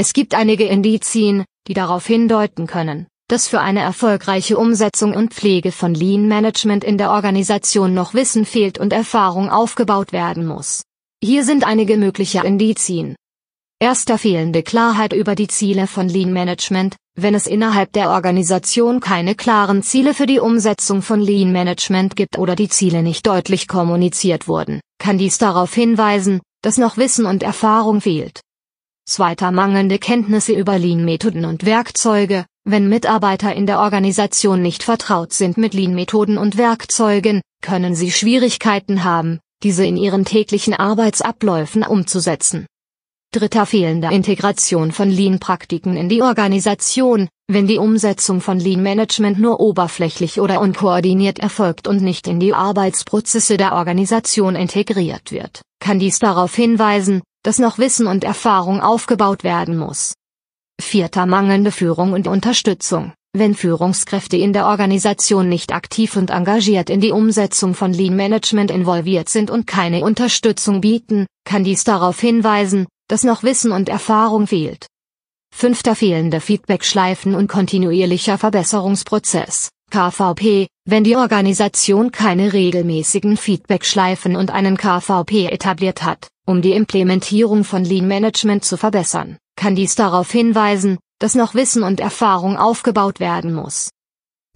Es 0.00 0.12
gibt 0.12 0.36
einige 0.36 0.64
Indizien, 0.64 1.44
die 1.66 1.74
darauf 1.74 2.06
hindeuten 2.06 2.68
können, 2.68 3.08
dass 3.28 3.48
für 3.48 3.60
eine 3.60 3.80
erfolgreiche 3.80 4.56
Umsetzung 4.56 5.12
und 5.12 5.34
Pflege 5.34 5.72
von 5.72 5.92
Lean 5.92 6.28
Management 6.28 6.84
in 6.84 6.98
der 6.98 7.10
Organisation 7.10 7.94
noch 7.94 8.14
Wissen 8.14 8.44
fehlt 8.44 8.78
und 8.78 8.92
Erfahrung 8.92 9.50
aufgebaut 9.50 10.12
werden 10.12 10.46
muss. 10.46 10.84
Hier 11.20 11.42
sind 11.42 11.66
einige 11.66 11.96
mögliche 11.96 12.44
Indizien. 12.44 13.16
Erster 13.80 14.18
fehlende 14.18 14.62
Klarheit 14.62 15.12
über 15.12 15.34
die 15.34 15.48
Ziele 15.48 15.88
von 15.88 16.08
Lean 16.08 16.32
Management, 16.32 16.94
wenn 17.16 17.34
es 17.34 17.48
innerhalb 17.48 17.92
der 17.92 18.10
Organisation 18.10 19.00
keine 19.00 19.34
klaren 19.34 19.82
Ziele 19.82 20.14
für 20.14 20.26
die 20.26 20.38
Umsetzung 20.38 21.02
von 21.02 21.20
Lean 21.20 21.50
Management 21.50 22.14
gibt 22.14 22.38
oder 22.38 22.54
die 22.54 22.68
Ziele 22.68 23.02
nicht 23.02 23.26
deutlich 23.26 23.66
kommuniziert 23.66 24.46
wurden, 24.46 24.80
kann 25.00 25.18
dies 25.18 25.38
darauf 25.38 25.74
hinweisen, 25.74 26.40
dass 26.62 26.78
noch 26.78 26.98
Wissen 26.98 27.26
und 27.26 27.42
Erfahrung 27.42 28.00
fehlt. 28.00 28.40
Zweiter 29.08 29.52
mangelnde 29.52 29.98
Kenntnisse 29.98 30.52
über 30.52 30.78
Lean-Methoden 30.78 31.46
und 31.46 31.64
Werkzeuge, 31.64 32.44
wenn 32.64 32.90
Mitarbeiter 32.90 33.54
in 33.54 33.64
der 33.64 33.80
Organisation 33.80 34.60
nicht 34.60 34.82
vertraut 34.82 35.32
sind 35.32 35.56
mit 35.56 35.72
Lean-Methoden 35.72 36.36
und 36.36 36.58
Werkzeugen, 36.58 37.40
können 37.62 37.94
sie 37.94 38.12
Schwierigkeiten 38.12 39.04
haben, 39.04 39.40
diese 39.62 39.86
in 39.86 39.96
ihren 39.96 40.26
täglichen 40.26 40.74
Arbeitsabläufen 40.74 41.84
umzusetzen. 41.84 42.66
Dritter 43.32 43.64
fehlende 43.64 44.08
Integration 44.08 44.92
von 44.92 45.08
Lean-Praktiken 45.08 45.96
in 45.96 46.10
die 46.10 46.20
Organisation, 46.20 47.30
wenn 47.46 47.66
die 47.66 47.78
Umsetzung 47.78 48.42
von 48.42 48.60
Lean-Management 48.60 49.38
nur 49.38 49.58
oberflächlich 49.58 50.38
oder 50.38 50.60
unkoordiniert 50.60 51.38
erfolgt 51.38 51.88
und 51.88 52.02
nicht 52.02 52.28
in 52.28 52.40
die 52.40 52.52
Arbeitsprozesse 52.52 53.56
der 53.56 53.72
Organisation 53.72 54.54
integriert 54.54 55.32
wird, 55.32 55.62
kann 55.80 55.98
dies 55.98 56.18
darauf 56.18 56.54
hinweisen, 56.54 57.22
dass 57.42 57.58
noch 57.58 57.78
Wissen 57.78 58.06
und 58.06 58.24
Erfahrung 58.24 58.80
aufgebaut 58.80 59.44
werden 59.44 59.76
muss. 59.76 60.14
Vierter 60.80 61.26
mangelnde 61.26 61.72
Führung 61.72 62.12
und 62.12 62.28
Unterstützung. 62.28 63.12
Wenn 63.34 63.54
Führungskräfte 63.54 64.36
in 64.36 64.52
der 64.52 64.66
Organisation 64.66 65.48
nicht 65.48 65.72
aktiv 65.72 66.16
und 66.16 66.30
engagiert 66.30 66.88
in 66.88 67.00
die 67.00 67.12
Umsetzung 67.12 67.74
von 67.74 67.92
Lean 67.92 68.16
Management 68.16 68.70
involviert 68.70 69.28
sind 69.28 69.50
und 69.50 69.66
keine 69.66 70.02
Unterstützung 70.02 70.80
bieten, 70.80 71.26
kann 71.44 71.62
dies 71.62 71.84
darauf 71.84 72.18
hinweisen, 72.20 72.86
dass 73.08 73.24
noch 73.24 73.42
Wissen 73.42 73.72
und 73.72 73.88
Erfahrung 73.88 74.46
fehlt. 74.46 74.86
Fünfter 75.54 75.94
fehlende 75.94 76.40
Feedback-Schleifen 76.40 77.34
und 77.34 77.48
kontinuierlicher 77.48 78.38
Verbesserungsprozess, 78.38 79.70
KVP, 79.90 80.68
wenn 80.84 81.04
die 81.04 81.16
Organisation 81.16 82.12
keine 82.12 82.52
regelmäßigen 82.52 83.36
Feedback-Schleifen 83.36 84.36
und 84.36 84.50
einen 84.50 84.76
KVP 84.76 85.46
etabliert 85.46 86.02
hat, 86.02 86.28
um 86.48 86.62
die 86.62 86.72
Implementierung 86.72 87.62
von 87.62 87.84
Lean 87.84 88.08
Management 88.08 88.64
zu 88.64 88.78
verbessern, 88.78 89.36
kann 89.54 89.74
dies 89.74 89.96
darauf 89.96 90.32
hinweisen, 90.32 90.98
dass 91.18 91.34
noch 91.34 91.54
Wissen 91.54 91.82
und 91.82 92.00
Erfahrung 92.00 92.56
aufgebaut 92.56 93.20
werden 93.20 93.52
muss. 93.52 93.90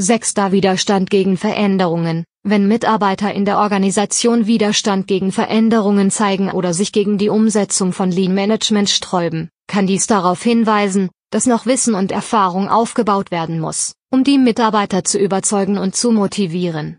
Sechster 0.01 0.53
Widerstand 0.53 1.11
gegen 1.11 1.37
Veränderungen, 1.37 2.25
wenn 2.45 2.67
Mitarbeiter 2.67 3.35
in 3.35 3.45
der 3.45 3.59
Organisation 3.59 4.47
Widerstand 4.47 5.07
gegen 5.07 5.33
Veränderungen 5.33 6.11
zeigen 6.11 6.51
oder 6.51 6.73
sich 6.73 6.93
gegen 6.93 7.19
die 7.19 7.29
Umsetzung 7.29 7.93
von 7.93 8.11
Lean 8.11 8.33
Management 8.33 8.89
sträuben, 8.89 9.51
kann 9.67 9.87
dies 9.87 10.07
darauf 10.07 10.43
hinweisen, 10.43 11.11
dass 11.31 11.45
noch 11.45 11.67
Wissen 11.67 11.95
und 11.95 12.11
Erfahrung 12.11 12.71
aufgebaut 12.71 13.31
werden 13.31 13.61
muss, 13.61 13.93
um 14.11 14.25
die 14.25 14.39
Mitarbeiter 14.39 15.05
zu 15.05 15.19
überzeugen 15.19 15.77
und 15.77 15.95
zu 15.95 16.11
motivieren. 16.11 16.97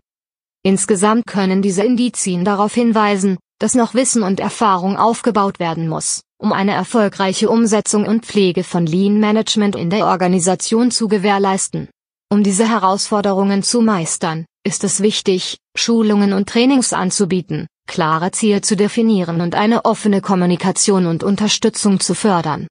Insgesamt 0.62 1.26
können 1.26 1.62
diese 1.62 1.82
Indizien 1.82 2.44
darauf 2.44 2.74
hinweisen, 2.74 3.38
dass 3.58 3.74
noch 3.74 3.94
Wissen 3.94 4.22
und 4.22 4.40
Erfahrung 4.40 4.96
aufgebaut 4.96 5.58
werden 5.58 5.88
muss, 5.88 6.22
um 6.38 6.52
eine 6.52 6.72
erfolgreiche 6.72 7.48
Umsetzung 7.48 8.06
und 8.06 8.26
Pflege 8.26 8.64
von 8.64 8.86
Lean 8.86 9.20
Management 9.20 9.76
in 9.76 9.90
der 9.90 10.06
Organisation 10.06 10.90
zu 10.90 11.08
gewährleisten. 11.08 11.88
Um 12.30 12.42
diese 12.42 12.68
Herausforderungen 12.68 13.62
zu 13.62 13.80
meistern, 13.80 14.44
ist 14.64 14.82
es 14.82 15.02
wichtig, 15.02 15.58
Schulungen 15.76 16.32
und 16.32 16.48
Trainings 16.48 16.92
anzubieten, 16.92 17.66
klare 17.86 18.30
Ziele 18.30 18.60
zu 18.60 18.76
definieren 18.76 19.40
und 19.40 19.54
eine 19.54 19.84
offene 19.84 20.20
Kommunikation 20.20 21.06
und 21.06 21.22
Unterstützung 21.22 22.00
zu 22.00 22.14
fördern. 22.14 22.66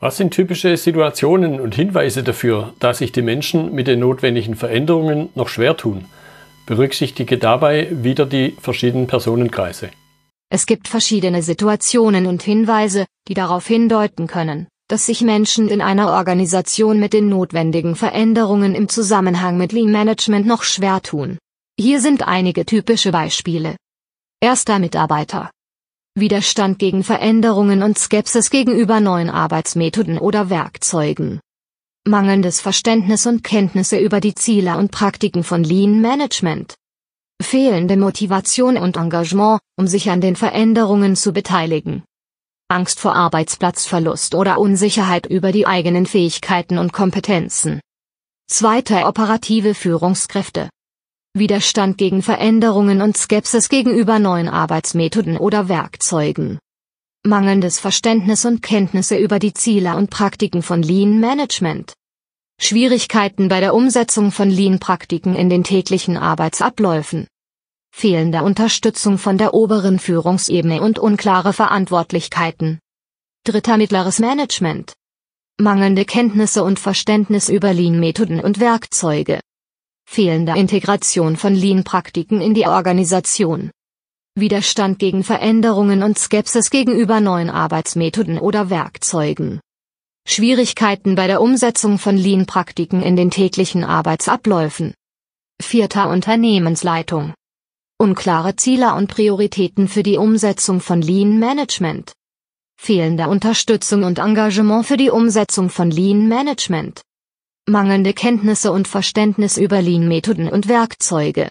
Was 0.00 0.16
sind 0.16 0.34
typische 0.34 0.76
Situationen 0.76 1.60
und 1.60 1.74
Hinweise 1.74 2.22
dafür, 2.22 2.74
dass 2.78 2.98
sich 2.98 3.12
die 3.12 3.22
Menschen 3.22 3.74
mit 3.74 3.86
den 3.86 4.00
notwendigen 4.00 4.54
Veränderungen 4.54 5.28
noch 5.34 5.48
schwer 5.48 5.76
tun? 5.76 6.06
Berücksichtige 6.66 7.38
dabei 7.38 7.88
wieder 7.90 8.26
die 8.26 8.56
verschiedenen 8.60 9.06
Personenkreise. 9.06 9.90
Es 10.50 10.66
gibt 10.66 10.88
verschiedene 10.88 11.42
Situationen 11.42 12.26
und 12.26 12.42
Hinweise, 12.42 13.06
die 13.28 13.34
darauf 13.34 13.66
hindeuten 13.66 14.26
können, 14.26 14.68
dass 14.88 15.06
sich 15.06 15.20
Menschen 15.20 15.68
in 15.68 15.80
einer 15.80 16.12
Organisation 16.12 17.00
mit 17.00 17.12
den 17.12 17.28
notwendigen 17.28 17.96
Veränderungen 17.96 18.74
im 18.74 18.88
Zusammenhang 18.88 19.56
mit 19.56 19.72
Lean 19.72 19.90
Management 19.90 20.46
noch 20.46 20.62
schwer 20.62 21.02
tun. 21.02 21.38
Hier 21.78 22.00
sind 22.00 22.26
einige 22.26 22.64
typische 22.64 23.10
Beispiele. 23.10 23.76
Erster 24.40 24.78
Mitarbeiter. 24.78 25.50
Widerstand 26.16 26.78
gegen 26.78 27.02
Veränderungen 27.02 27.82
und 27.82 27.98
Skepsis 27.98 28.48
gegenüber 28.50 29.00
neuen 29.00 29.30
Arbeitsmethoden 29.30 30.18
oder 30.18 30.48
Werkzeugen. 30.48 31.40
Mangelndes 32.06 32.60
Verständnis 32.60 33.24
und 33.24 33.42
Kenntnisse 33.42 33.98
über 33.98 34.20
die 34.20 34.34
Ziele 34.34 34.76
und 34.76 34.90
Praktiken 34.90 35.42
von 35.42 35.64
Lean 35.64 36.02
Management. 36.02 36.74
Fehlende 37.40 37.96
Motivation 37.96 38.76
und 38.76 38.98
Engagement, 38.98 39.58
um 39.78 39.86
sich 39.86 40.10
an 40.10 40.20
den 40.20 40.36
Veränderungen 40.36 41.16
zu 41.16 41.32
beteiligen. 41.32 42.04
Angst 42.68 43.00
vor 43.00 43.16
Arbeitsplatzverlust 43.16 44.34
oder 44.34 44.58
Unsicherheit 44.58 45.24
über 45.24 45.50
die 45.50 45.66
eigenen 45.66 46.04
Fähigkeiten 46.04 46.76
und 46.76 46.92
Kompetenzen. 46.92 47.80
Zweiter 48.48 49.08
operative 49.08 49.72
Führungskräfte. 49.72 50.68
Widerstand 51.32 51.96
gegen 51.96 52.20
Veränderungen 52.20 53.00
und 53.00 53.16
Skepsis 53.16 53.70
gegenüber 53.70 54.18
neuen 54.18 54.50
Arbeitsmethoden 54.50 55.38
oder 55.38 55.70
Werkzeugen. 55.70 56.58
Mangelndes 57.26 57.80
Verständnis 57.80 58.44
und 58.44 58.60
Kenntnisse 58.60 59.16
über 59.16 59.38
die 59.38 59.54
Ziele 59.54 59.96
und 59.96 60.10
Praktiken 60.10 60.62
von 60.62 60.82
Lean 60.82 61.20
Management. 61.20 61.94
Schwierigkeiten 62.60 63.48
bei 63.48 63.60
der 63.60 63.74
Umsetzung 63.74 64.30
von 64.30 64.50
Lean-Praktiken 64.50 65.34
in 65.34 65.48
den 65.48 65.64
täglichen 65.64 66.18
Arbeitsabläufen. 66.18 67.26
Fehlende 67.96 68.42
Unterstützung 68.42 69.16
von 69.16 69.38
der 69.38 69.54
oberen 69.54 69.98
Führungsebene 69.98 70.82
und 70.82 70.98
unklare 70.98 71.54
Verantwortlichkeiten. 71.54 72.78
Dritter 73.44 73.78
mittleres 73.78 74.18
Management. 74.18 74.92
Mangelnde 75.58 76.04
Kenntnisse 76.04 76.62
und 76.62 76.78
Verständnis 76.78 77.48
über 77.48 77.72
Lean-Methoden 77.72 78.40
und 78.40 78.60
Werkzeuge 78.60 79.40
fehlende 80.06 80.52
Integration 80.52 81.36
von 81.36 81.54
Lean-Praktiken 81.54 82.40
in 82.40 82.54
die 82.54 82.66
Organisation. 82.66 83.70
Widerstand 84.36 84.98
gegen 84.98 85.22
Veränderungen 85.22 86.02
und 86.02 86.18
Skepsis 86.18 86.70
gegenüber 86.70 87.20
neuen 87.20 87.50
Arbeitsmethoden 87.50 88.38
oder 88.38 88.68
Werkzeugen. 88.68 89.60
Schwierigkeiten 90.26 91.14
bei 91.14 91.28
der 91.28 91.40
Umsetzung 91.40 91.98
von 91.98 92.16
Lean-Praktiken 92.16 93.00
in 93.00 93.14
den 93.14 93.30
täglichen 93.30 93.84
Arbeitsabläufen. 93.84 94.92
Vierter 95.62 96.08
Unternehmensleitung. 96.10 97.34
Unklare 97.96 98.56
Ziele 98.56 98.94
und 98.94 99.06
Prioritäten 99.06 99.86
für 99.86 100.02
die 100.02 100.18
Umsetzung 100.18 100.80
von 100.80 101.00
Lean 101.00 101.38
Management. 101.38 102.12
Fehlende 102.76 103.28
Unterstützung 103.28 104.02
und 104.02 104.18
Engagement 104.18 104.84
für 104.84 104.96
die 104.96 105.10
Umsetzung 105.10 105.70
von 105.70 105.90
Lean 105.90 106.26
Management 106.26 107.02
mangelnde 107.66 108.12
Kenntnisse 108.12 108.72
und 108.72 108.86
Verständnis 108.86 109.56
über 109.56 109.80
Lean-Methoden 109.80 110.48
und 110.48 110.68
Werkzeuge, 110.68 111.48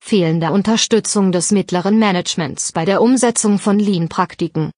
fehlende 0.00 0.50
Unterstützung 0.50 1.30
des 1.30 1.52
mittleren 1.52 1.98
Managements 1.98 2.72
bei 2.72 2.84
der 2.84 3.00
Umsetzung 3.00 3.58
von 3.58 3.78
Lean-Praktiken. 3.78 4.72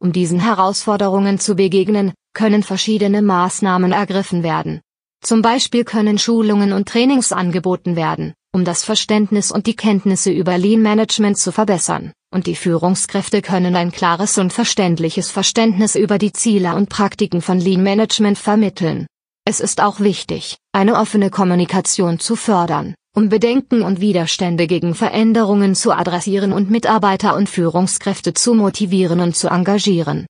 Um 0.00 0.12
diesen 0.12 0.40
Herausforderungen 0.40 1.38
zu 1.38 1.54
begegnen, 1.54 2.12
können 2.34 2.62
verschiedene 2.62 3.22
Maßnahmen 3.22 3.92
ergriffen 3.92 4.42
werden. 4.42 4.80
Zum 5.22 5.40
Beispiel 5.40 5.84
können 5.84 6.18
Schulungen 6.18 6.72
und 6.72 6.88
Trainings 6.88 7.32
angeboten 7.32 7.96
werden, 7.96 8.34
um 8.52 8.64
das 8.64 8.84
Verständnis 8.84 9.50
und 9.50 9.66
die 9.66 9.76
Kenntnisse 9.76 10.30
über 10.30 10.58
Lean 10.58 10.82
Management 10.82 11.38
zu 11.38 11.52
verbessern, 11.52 12.12
und 12.30 12.46
die 12.46 12.56
Führungskräfte 12.56 13.40
können 13.40 13.76
ein 13.76 13.92
klares 13.92 14.36
und 14.38 14.52
verständliches 14.52 15.30
Verständnis 15.30 15.94
über 15.94 16.18
die 16.18 16.32
Ziele 16.32 16.74
und 16.74 16.88
Praktiken 16.88 17.40
von 17.40 17.58
Lean 17.58 17.82
Management 17.82 18.38
vermitteln. 18.38 19.06
Es 19.46 19.60
ist 19.60 19.80
auch 19.80 20.00
wichtig, 20.00 20.58
eine 20.72 20.96
offene 20.96 21.30
Kommunikation 21.30 22.18
zu 22.18 22.34
fördern, 22.34 22.94
um 23.14 23.28
Bedenken 23.28 23.82
und 23.82 24.00
Widerstände 24.00 24.66
gegen 24.66 24.94
Veränderungen 24.94 25.74
zu 25.74 25.92
adressieren 25.92 26.52
und 26.52 26.70
Mitarbeiter 26.70 27.36
und 27.36 27.48
Führungskräfte 27.48 28.34
zu 28.34 28.54
motivieren 28.54 29.20
und 29.20 29.36
zu 29.36 29.48
engagieren. 29.48 30.26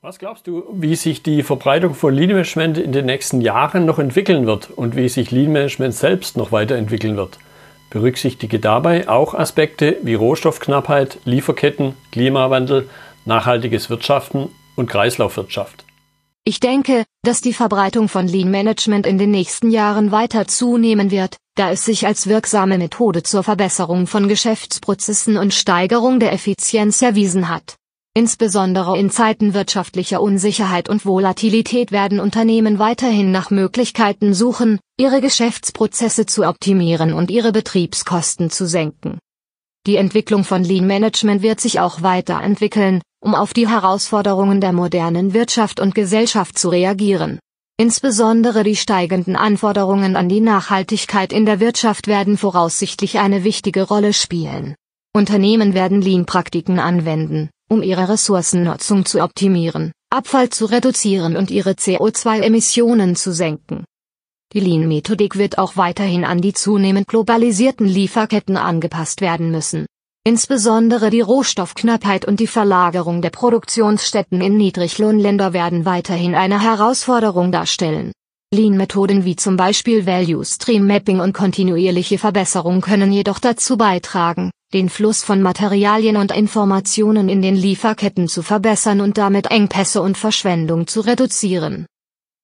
Was 0.00 0.18
glaubst 0.18 0.46
du, 0.46 0.64
wie 0.72 0.96
sich 0.96 1.22
die 1.22 1.42
Verbreitung 1.42 1.94
von 1.94 2.12
Lean 2.12 2.28
Management 2.28 2.78
in 2.78 2.92
den 2.92 3.06
nächsten 3.06 3.40
Jahren 3.40 3.86
noch 3.86 3.98
entwickeln 3.98 4.46
wird 4.46 4.70
und 4.70 4.96
wie 4.96 5.08
sich 5.08 5.30
Lean 5.30 5.52
Management 5.52 5.94
selbst 5.94 6.36
noch 6.36 6.52
weiterentwickeln 6.52 7.16
wird? 7.16 7.38
Berücksichtige 7.90 8.58
dabei 8.58 9.08
auch 9.08 9.34
Aspekte 9.34 9.98
wie 10.02 10.14
Rohstoffknappheit, 10.14 11.18
Lieferketten, 11.24 11.94
Klimawandel, 12.12 12.88
nachhaltiges 13.24 13.88
Wirtschaften 13.88 14.48
und 14.74 14.90
Kreislaufwirtschaft. 14.90 15.84
Ich 16.44 16.60
denke, 16.60 17.04
dass 17.22 17.40
die 17.40 17.54
Verbreitung 17.54 18.08
von 18.08 18.28
Lean 18.28 18.50
Management 18.50 19.06
in 19.06 19.16
den 19.16 19.30
nächsten 19.30 19.70
Jahren 19.70 20.12
weiter 20.12 20.46
zunehmen 20.46 21.10
wird, 21.10 21.36
da 21.54 21.70
es 21.70 21.84
sich 21.84 22.06
als 22.06 22.26
wirksame 22.26 22.78
Methode 22.78 23.22
zur 23.22 23.42
Verbesserung 23.42 24.06
von 24.06 24.28
Geschäftsprozessen 24.28 25.36
und 25.36 25.54
Steigerung 25.54 26.20
der 26.20 26.32
Effizienz 26.32 27.00
erwiesen 27.02 27.48
hat. 27.48 27.76
Insbesondere 28.16 28.96
in 28.96 29.10
Zeiten 29.10 29.54
wirtschaftlicher 29.54 30.20
Unsicherheit 30.20 30.88
und 30.88 31.04
Volatilität 31.04 31.90
werden 31.90 32.20
Unternehmen 32.20 32.78
weiterhin 32.78 33.32
nach 33.32 33.50
Möglichkeiten 33.50 34.34
suchen, 34.34 34.78
ihre 34.96 35.20
Geschäftsprozesse 35.20 36.24
zu 36.24 36.46
optimieren 36.46 37.12
und 37.12 37.30
ihre 37.30 37.50
Betriebskosten 37.50 38.50
zu 38.50 38.66
senken. 38.66 39.18
Die 39.86 39.96
Entwicklung 39.96 40.44
von 40.44 40.62
Lean 40.62 40.86
Management 40.86 41.42
wird 41.42 41.60
sich 41.60 41.80
auch 41.80 42.02
weiterentwickeln, 42.02 43.02
um 43.20 43.34
auf 43.34 43.52
die 43.52 43.68
Herausforderungen 43.68 44.60
der 44.60 44.72
modernen 44.72 45.34
Wirtschaft 45.34 45.80
und 45.80 45.94
Gesellschaft 45.94 46.56
zu 46.56 46.68
reagieren. 46.68 47.40
Insbesondere 47.76 48.62
die 48.62 48.76
steigenden 48.76 49.34
Anforderungen 49.34 50.14
an 50.14 50.28
die 50.28 50.40
Nachhaltigkeit 50.40 51.32
in 51.32 51.44
der 51.44 51.58
Wirtschaft 51.58 52.06
werden 52.06 52.38
voraussichtlich 52.38 53.18
eine 53.18 53.42
wichtige 53.42 53.82
Rolle 53.82 54.12
spielen. 54.12 54.76
Unternehmen 55.12 55.74
werden 55.74 56.00
Lean-Praktiken 56.00 56.78
anwenden, 56.78 57.50
um 57.68 57.82
ihre 57.82 58.08
Ressourcennutzung 58.08 59.06
zu 59.06 59.20
optimieren, 59.20 59.90
Abfall 60.08 60.50
zu 60.50 60.66
reduzieren 60.66 61.36
und 61.36 61.50
ihre 61.50 61.72
CO2-Emissionen 61.72 63.16
zu 63.16 63.32
senken. 63.32 63.84
Die 64.52 64.60
Lean-Methodik 64.60 65.36
wird 65.36 65.58
auch 65.58 65.76
weiterhin 65.76 66.24
an 66.24 66.40
die 66.40 66.52
zunehmend 66.52 67.08
globalisierten 67.08 67.88
Lieferketten 67.88 68.56
angepasst 68.56 69.20
werden 69.20 69.50
müssen. 69.50 69.86
Insbesondere 70.26 71.10
die 71.10 71.20
Rohstoffknappheit 71.20 72.24
und 72.24 72.40
die 72.40 72.46
Verlagerung 72.46 73.20
der 73.20 73.28
Produktionsstätten 73.28 74.40
in 74.40 74.56
Niedriglohnländer 74.56 75.52
werden 75.52 75.84
weiterhin 75.84 76.34
eine 76.34 76.62
Herausforderung 76.62 77.52
darstellen. 77.52 78.10
Lean-Methoden 78.50 79.26
wie 79.26 79.36
zum 79.36 79.58
Beispiel 79.58 80.06
Value 80.06 80.42
Stream 80.42 80.86
Mapping 80.86 81.20
und 81.20 81.34
kontinuierliche 81.34 82.16
Verbesserung 82.16 82.80
können 82.80 83.12
jedoch 83.12 83.38
dazu 83.38 83.76
beitragen, 83.76 84.50
den 84.72 84.88
Fluss 84.88 85.22
von 85.22 85.42
Materialien 85.42 86.16
und 86.16 86.32
Informationen 86.32 87.28
in 87.28 87.42
den 87.42 87.54
Lieferketten 87.54 88.26
zu 88.26 88.40
verbessern 88.40 89.02
und 89.02 89.18
damit 89.18 89.50
Engpässe 89.50 90.00
und 90.00 90.16
Verschwendung 90.16 90.86
zu 90.86 91.02
reduzieren. 91.02 91.84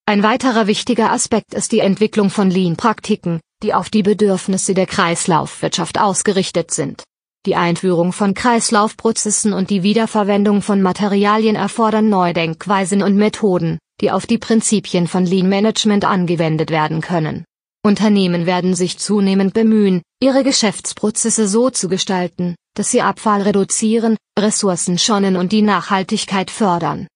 Ein 0.04 0.22
weiterer 0.22 0.66
wichtiger 0.66 1.12
Aspekt 1.12 1.54
ist 1.54 1.72
die 1.72 1.78
Entwicklung 1.78 2.28
von 2.28 2.50
Lean-Praktiken, 2.50 3.40
die 3.62 3.72
auf 3.72 3.88
die 3.88 4.02
Bedürfnisse 4.02 4.74
der 4.74 4.86
Kreislaufwirtschaft 4.86 5.98
ausgerichtet 5.98 6.72
sind. 6.72 7.04
Die 7.46 7.56
Einführung 7.56 8.12
von 8.12 8.34
Kreislaufprozessen 8.34 9.54
und 9.54 9.70
die 9.70 9.82
Wiederverwendung 9.82 10.60
von 10.60 10.82
Materialien 10.82 11.56
erfordern 11.56 12.10
neue 12.10 12.34
Denkweisen 12.34 13.02
und 13.02 13.16
Methoden, 13.16 13.78
die 14.02 14.10
auf 14.10 14.26
die 14.26 14.36
Prinzipien 14.36 15.06
von 15.06 15.24
Lean 15.24 15.48
Management 15.48 16.04
angewendet 16.04 16.70
werden 16.70 17.00
können. 17.00 17.46
Unternehmen 17.82 18.44
werden 18.44 18.74
sich 18.74 18.98
zunehmend 18.98 19.54
bemühen, 19.54 20.02
ihre 20.22 20.44
Geschäftsprozesse 20.44 21.48
so 21.48 21.70
zu 21.70 21.88
gestalten, 21.88 22.56
dass 22.74 22.90
sie 22.90 23.00
Abfall 23.00 23.40
reduzieren, 23.40 24.18
Ressourcen 24.38 24.98
schonen 24.98 25.36
und 25.36 25.50
die 25.52 25.62
Nachhaltigkeit 25.62 26.50
fördern. 26.50 27.06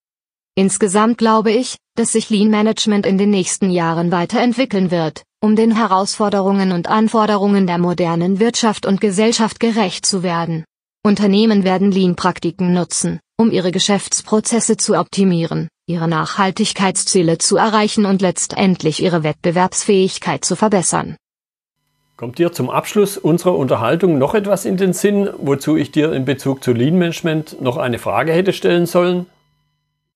Insgesamt 0.54 1.18
glaube 1.18 1.52
ich, 1.52 1.76
dass 1.96 2.12
sich 2.12 2.30
Lean 2.30 2.48
Management 2.48 3.04
in 3.04 3.18
den 3.18 3.28
nächsten 3.28 3.70
Jahren 3.70 4.10
weiterentwickeln 4.10 4.90
wird, 4.90 5.22
um 5.44 5.56
den 5.56 5.76
Herausforderungen 5.76 6.72
und 6.72 6.88
Anforderungen 6.88 7.66
der 7.66 7.76
modernen 7.76 8.40
Wirtschaft 8.40 8.86
und 8.86 9.02
Gesellschaft 9.02 9.60
gerecht 9.60 10.06
zu 10.06 10.22
werden. 10.22 10.64
Unternehmen 11.04 11.64
werden 11.64 11.90
Lean-Praktiken 11.90 12.72
nutzen, 12.72 13.20
um 13.36 13.50
ihre 13.50 13.70
Geschäftsprozesse 13.70 14.78
zu 14.78 14.98
optimieren, 14.98 15.68
ihre 15.86 16.08
Nachhaltigkeitsziele 16.08 17.36
zu 17.36 17.58
erreichen 17.58 18.06
und 18.06 18.22
letztendlich 18.22 19.02
ihre 19.02 19.22
Wettbewerbsfähigkeit 19.22 20.46
zu 20.46 20.56
verbessern. 20.56 21.16
Kommt 22.16 22.38
dir 22.38 22.52
zum 22.52 22.70
Abschluss 22.70 23.18
unserer 23.18 23.54
Unterhaltung 23.54 24.16
noch 24.16 24.32
etwas 24.32 24.64
in 24.64 24.78
den 24.78 24.94
Sinn, 24.94 25.28
wozu 25.36 25.76
ich 25.76 25.92
dir 25.92 26.14
in 26.14 26.24
Bezug 26.24 26.64
zu 26.64 26.72
Lean 26.72 26.96
Management 26.96 27.60
noch 27.60 27.76
eine 27.76 27.98
Frage 27.98 28.32
hätte 28.32 28.54
stellen 28.54 28.86
sollen? 28.86 29.26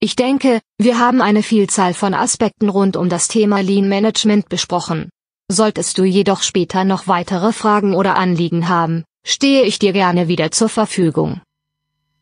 Ich 0.00 0.16
denke, 0.16 0.60
wir 0.78 0.98
haben 0.98 1.20
eine 1.20 1.42
Vielzahl 1.42 1.92
von 1.92 2.14
Aspekten 2.14 2.70
rund 2.70 2.96
um 2.96 3.10
das 3.10 3.28
Thema 3.28 3.60
Lean 3.60 3.90
Management 3.90 4.48
besprochen. 4.48 5.10
Solltest 5.50 5.96
du 5.96 6.04
jedoch 6.04 6.42
später 6.42 6.84
noch 6.84 7.08
weitere 7.08 7.52
Fragen 7.52 7.94
oder 7.94 8.16
Anliegen 8.16 8.68
haben, 8.68 9.04
stehe 9.24 9.62
ich 9.62 9.78
dir 9.78 9.92
gerne 9.92 10.28
wieder 10.28 10.50
zur 10.50 10.68
Verfügung. 10.68 11.40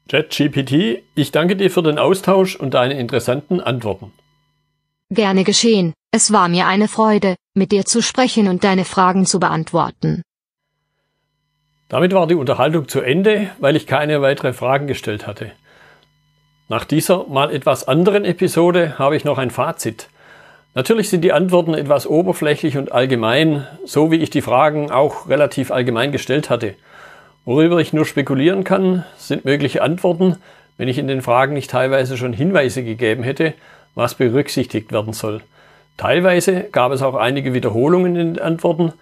ChatGPT, 0.08 1.02
ich 1.16 1.32
danke 1.32 1.56
dir 1.56 1.68
für 1.68 1.82
den 1.82 1.98
Austausch 1.98 2.54
und 2.54 2.74
deine 2.74 2.98
interessanten 2.98 3.60
Antworten. 3.60 4.12
Gerne 5.10 5.42
geschehen, 5.42 5.92
es 6.12 6.32
war 6.32 6.48
mir 6.48 6.68
eine 6.68 6.86
Freude, 6.86 7.34
mit 7.54 7.72
dir 7.72 7.84
zu 7.84 8.00
sprechen 8.00 8.46
und 8.46 8.62
deine 8.62 8.84
Fragen 8.84 9.26
zu 9.26 9.40
beantworten. 9.40 10.22
Damit 11.88 12.12
war 12.12 12.28
die 12.28 12.34
Unterhaltung 12.34 12.88
zu 12.88 13.00
Ende, 13.00 13.50
weil 13.58 13.74
ich 13.74 13.88
keine 13.88 14.22
weiteren 14.22 14.54
Fragen 14.54 14.86
gestellt 14.86 15.26
hatte. 15.26 15.52
Nach 16.68 16.84
dieser 16.84 17.26
mal 17.26 17.52
etwas 17.52 17.86
anderen 17.86 18.24
Episode 18.24 18.98
habe 18.98 19.16
ich 19.16 19.24
noch 19.24 19.38
ein 19.38 19.50
Fazit. 19.50 20.08
Natürlich 20.76 21.08
sind 21.08 21.22
die 21.22 21.32
Antworten 21.32 21.72
etwas 21.72 22.06
oberflächlich 22.06 22.76
und 22.76 22.92
allgemein, 22.92 23.66
so 23.86 24.10
wie 24.10 24.16
ich 24.16 24.28
die 24.28 24.42
Fragen 24.42 24.90
auch 24.90 25.26
relativ 25.26 25.70
allgemein 25.70 26.12
gestellt 26.12 26.50
hatte. 26.50 26.74
Worüber 27.46 27.78
ich 27.78 27.94
nur 27.94 28.04
spekulieren 28.04 28.62
kann, 28.62 29.02
sind 29.16 29.46
mögliche 29.46 29.80
Antworten, 29.80 30.36
wenn 30.76 30.88
ich 30.88 30.98
in 30.98 31.08
den 31.08 31.22
Fragen 31.22 31.54
nicht 31.54 31.70
teilweise 31.70 32.18
schon 32.18 32.34
Hinweise 32.34 32.84
gegeben 32.84 33.22
hätte, 33.22 33.54
was 33.94 34.16
berücksichtigt 34.16 34.92
werden 34.92 35.14
soll. 35.14 35.40
Teilweise 35.96 36.64
gab 36.64 36.92
es 36.92 37.00
auch 37.00 37.14
einige 37.14 37.54
Wiederholungen 37.54 38.14
in 38.14 38.34
den 38.34 38.42
Antworten, 38.42 38.92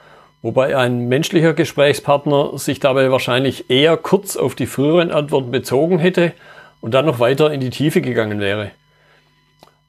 wobei 0.43 0.77
ein 0.77 1.09
menschlicher 1.09 1.55
Gesprächspartner 1.55 2.57
sich 2.57 2.79
dabei 2.79 3.11
wahrscheinlich 3.11 3.69
eher 3.69 3.97
kurz 3.97 4.37
auf 4.37 4.55
die 4.55 4.67
früheren 4.67 5.11
Antworten 5.11 5.51
bezogen 5.51 5.99
hätte 5.99 6.35
und 6.81 6.95
dann 6.95 7.07
noch 7.07 7.19
weiter 7.19 7.53
in 7.53 7.59
die 7.59 7.71
Tiefe 7.71 8.01
gegangen 8.01 8.39
wäre. 8.39 8.71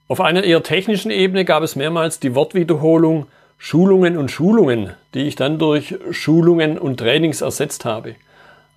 Auf 0.07 0.21
einer 0.21 0.43
eher 0.43 0.61
technischen 0.61 1.09
Ebene 1.09 1.45
gab 1.45 1.63
es 1.63 1.75
mehrmals 1.75 2.19
die 2.19 2.35
Wortwiederholung 2.35 3.25
Schulungen 3.57 4.17
und 4.17 4.29
Schulungen, 4.29 4.93
die 5.15 5.23
ich 5.23 5.35
dann 5.35 5.57
durch 5.57 5.95
Schulungen 6.11 6.77
und 6.77 6.97
Trainings 6.97 7.41
ersetzt 7.41 7.85
habe. 7.85 8.15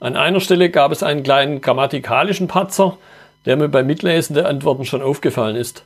An 0.00 0.16
einer 0.16 0.40
Stelle 0.40 0.70
gab 0.70 0.90
es 0.90 1.02
einen 1.02 1.22
kleinen 1.22 1.60
grammatikalischen 1.60 2.48
Patzer, 2.48 2.96
der 3.44 3.56
mir 3.56 3.68
beim 3.68 3.86
Mitlesen 3.86 4.34
der 4.34 4.48
Antworten 4.48 4.86
schon 4.86 5.02
aufgefallen 5.02 5.56
ist. 5.56 5.84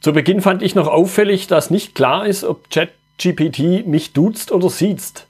Zu 0.00 0.12
Beginn 0.12 0.42
fand 0.42 0.62
ich 0.62 0.74
noch 0.74 0.88
auffällig, 0.88 1.46
dass 1.46 1.70
nicht 1.70 1.94
klar 1.94 2.26
ist, 2.26 2.44
ob 2.44 2.68
ChatGPT 2.68 3.86
mich 3.86 4.12
duzt 4.12 4.52
oder 4.52 4.68
siezt. 4.68 5.26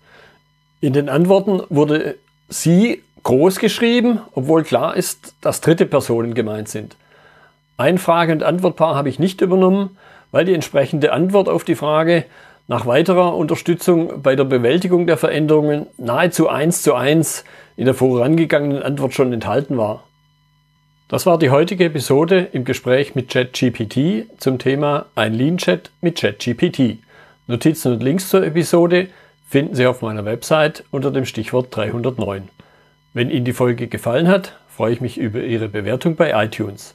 In 0.81 0.93
den 0.93 1.09
Antworten 1.09 1.63
wurde 1.69 2.17
sie 2.49 3.03
groß 3.23 3.61
geschrieben, 3.61 4.21
obwohl 4.33 4.65
klar 4.65 4.97
ist, 4.97 5.35
dass 5.41 5.61
dritte 5.61 5.87
Personen 5.87 6.35
gemeint 6.35 6.69
sind. 6.69 6.97
Ein 7.77 7.99
Frage- 7.99 8.33
und 8.33 8.43
Antwortpaar 8.43 8.95
habe 8.95 9.09
ich 9.09 9.19
nicht 9.19 9.41
übernommen, 9.41 9.97
weil 10.31 10.45
die 10.45 10.55
entsprechende 10.55 11.13
Antwort 11.13 11.49
auf 11.49 11.65
die 11.65 11.75
Frage 11.75 12.25
nach 12.69 12.87
weiterer 12.87 13.37
Unterstützung 13.37 14.23
bei 14.23 14.37
der 14.37 14.45
Bewältigung 14.45 15.07
der 15.07 15.17
Veränderungen 15.17 15.87
nahezu 15.99 16.49
eins 16.49 16.83
zu 16.83 16.95
eins 16.95 17.45
in 17.77 17.85
der 17.87 17.95
vorangegangenen 17.95 18.83
Antwort 18.83 19.15
schon 19.15 19.33
enthalten 19.33 19.77
war. 19.77 20.05
Das 21.09 21.27
war 21.27 21.39
die 21.39 21.51
heutige 21.51 21.85
Episode 21.85 22.49
im 22.53 22.65
Gespräch 22.65 23.15
mit 23.15 23.29
ChatGPT 23.29 24.27
zum 24.39 24.59
Thema 24.59 25.07
ein 25.15 25.35
Lean-Chat 25.35 25.91
mit 26.01 26.19
ChatGPT. 26.19 26.99
Notizen 27.47 27.93
und 27.93 28.03
Links 28.03 28.31
zur 28.31 28.45
Episode 28.45 29.09
finden 29.49 29.75
Sie 29.75 29.87
auf 29.87 30.01
meiner 30.01 30.25
Website 30.25 30.85
unter 30.91 31.11
dem 31.11 31.27
Stichwort 31.27 31.69
309. 31.77 32.49
Wenn 33.13 33.31
Ihnen 33.31 33.45
die 33.45 33.53
Folge 33.53 33.89
gefallen 33.89 34.29
hat, 34.29 34.57
freue 34.69 34.95
ich 34.95 35.01
mich 35.01 35.19
über 35.19 35.41
Ihre 35.41 35.69
Bewertung 35.69 36.17
bei 36.17 36.33
iTunes. 36.45 36.95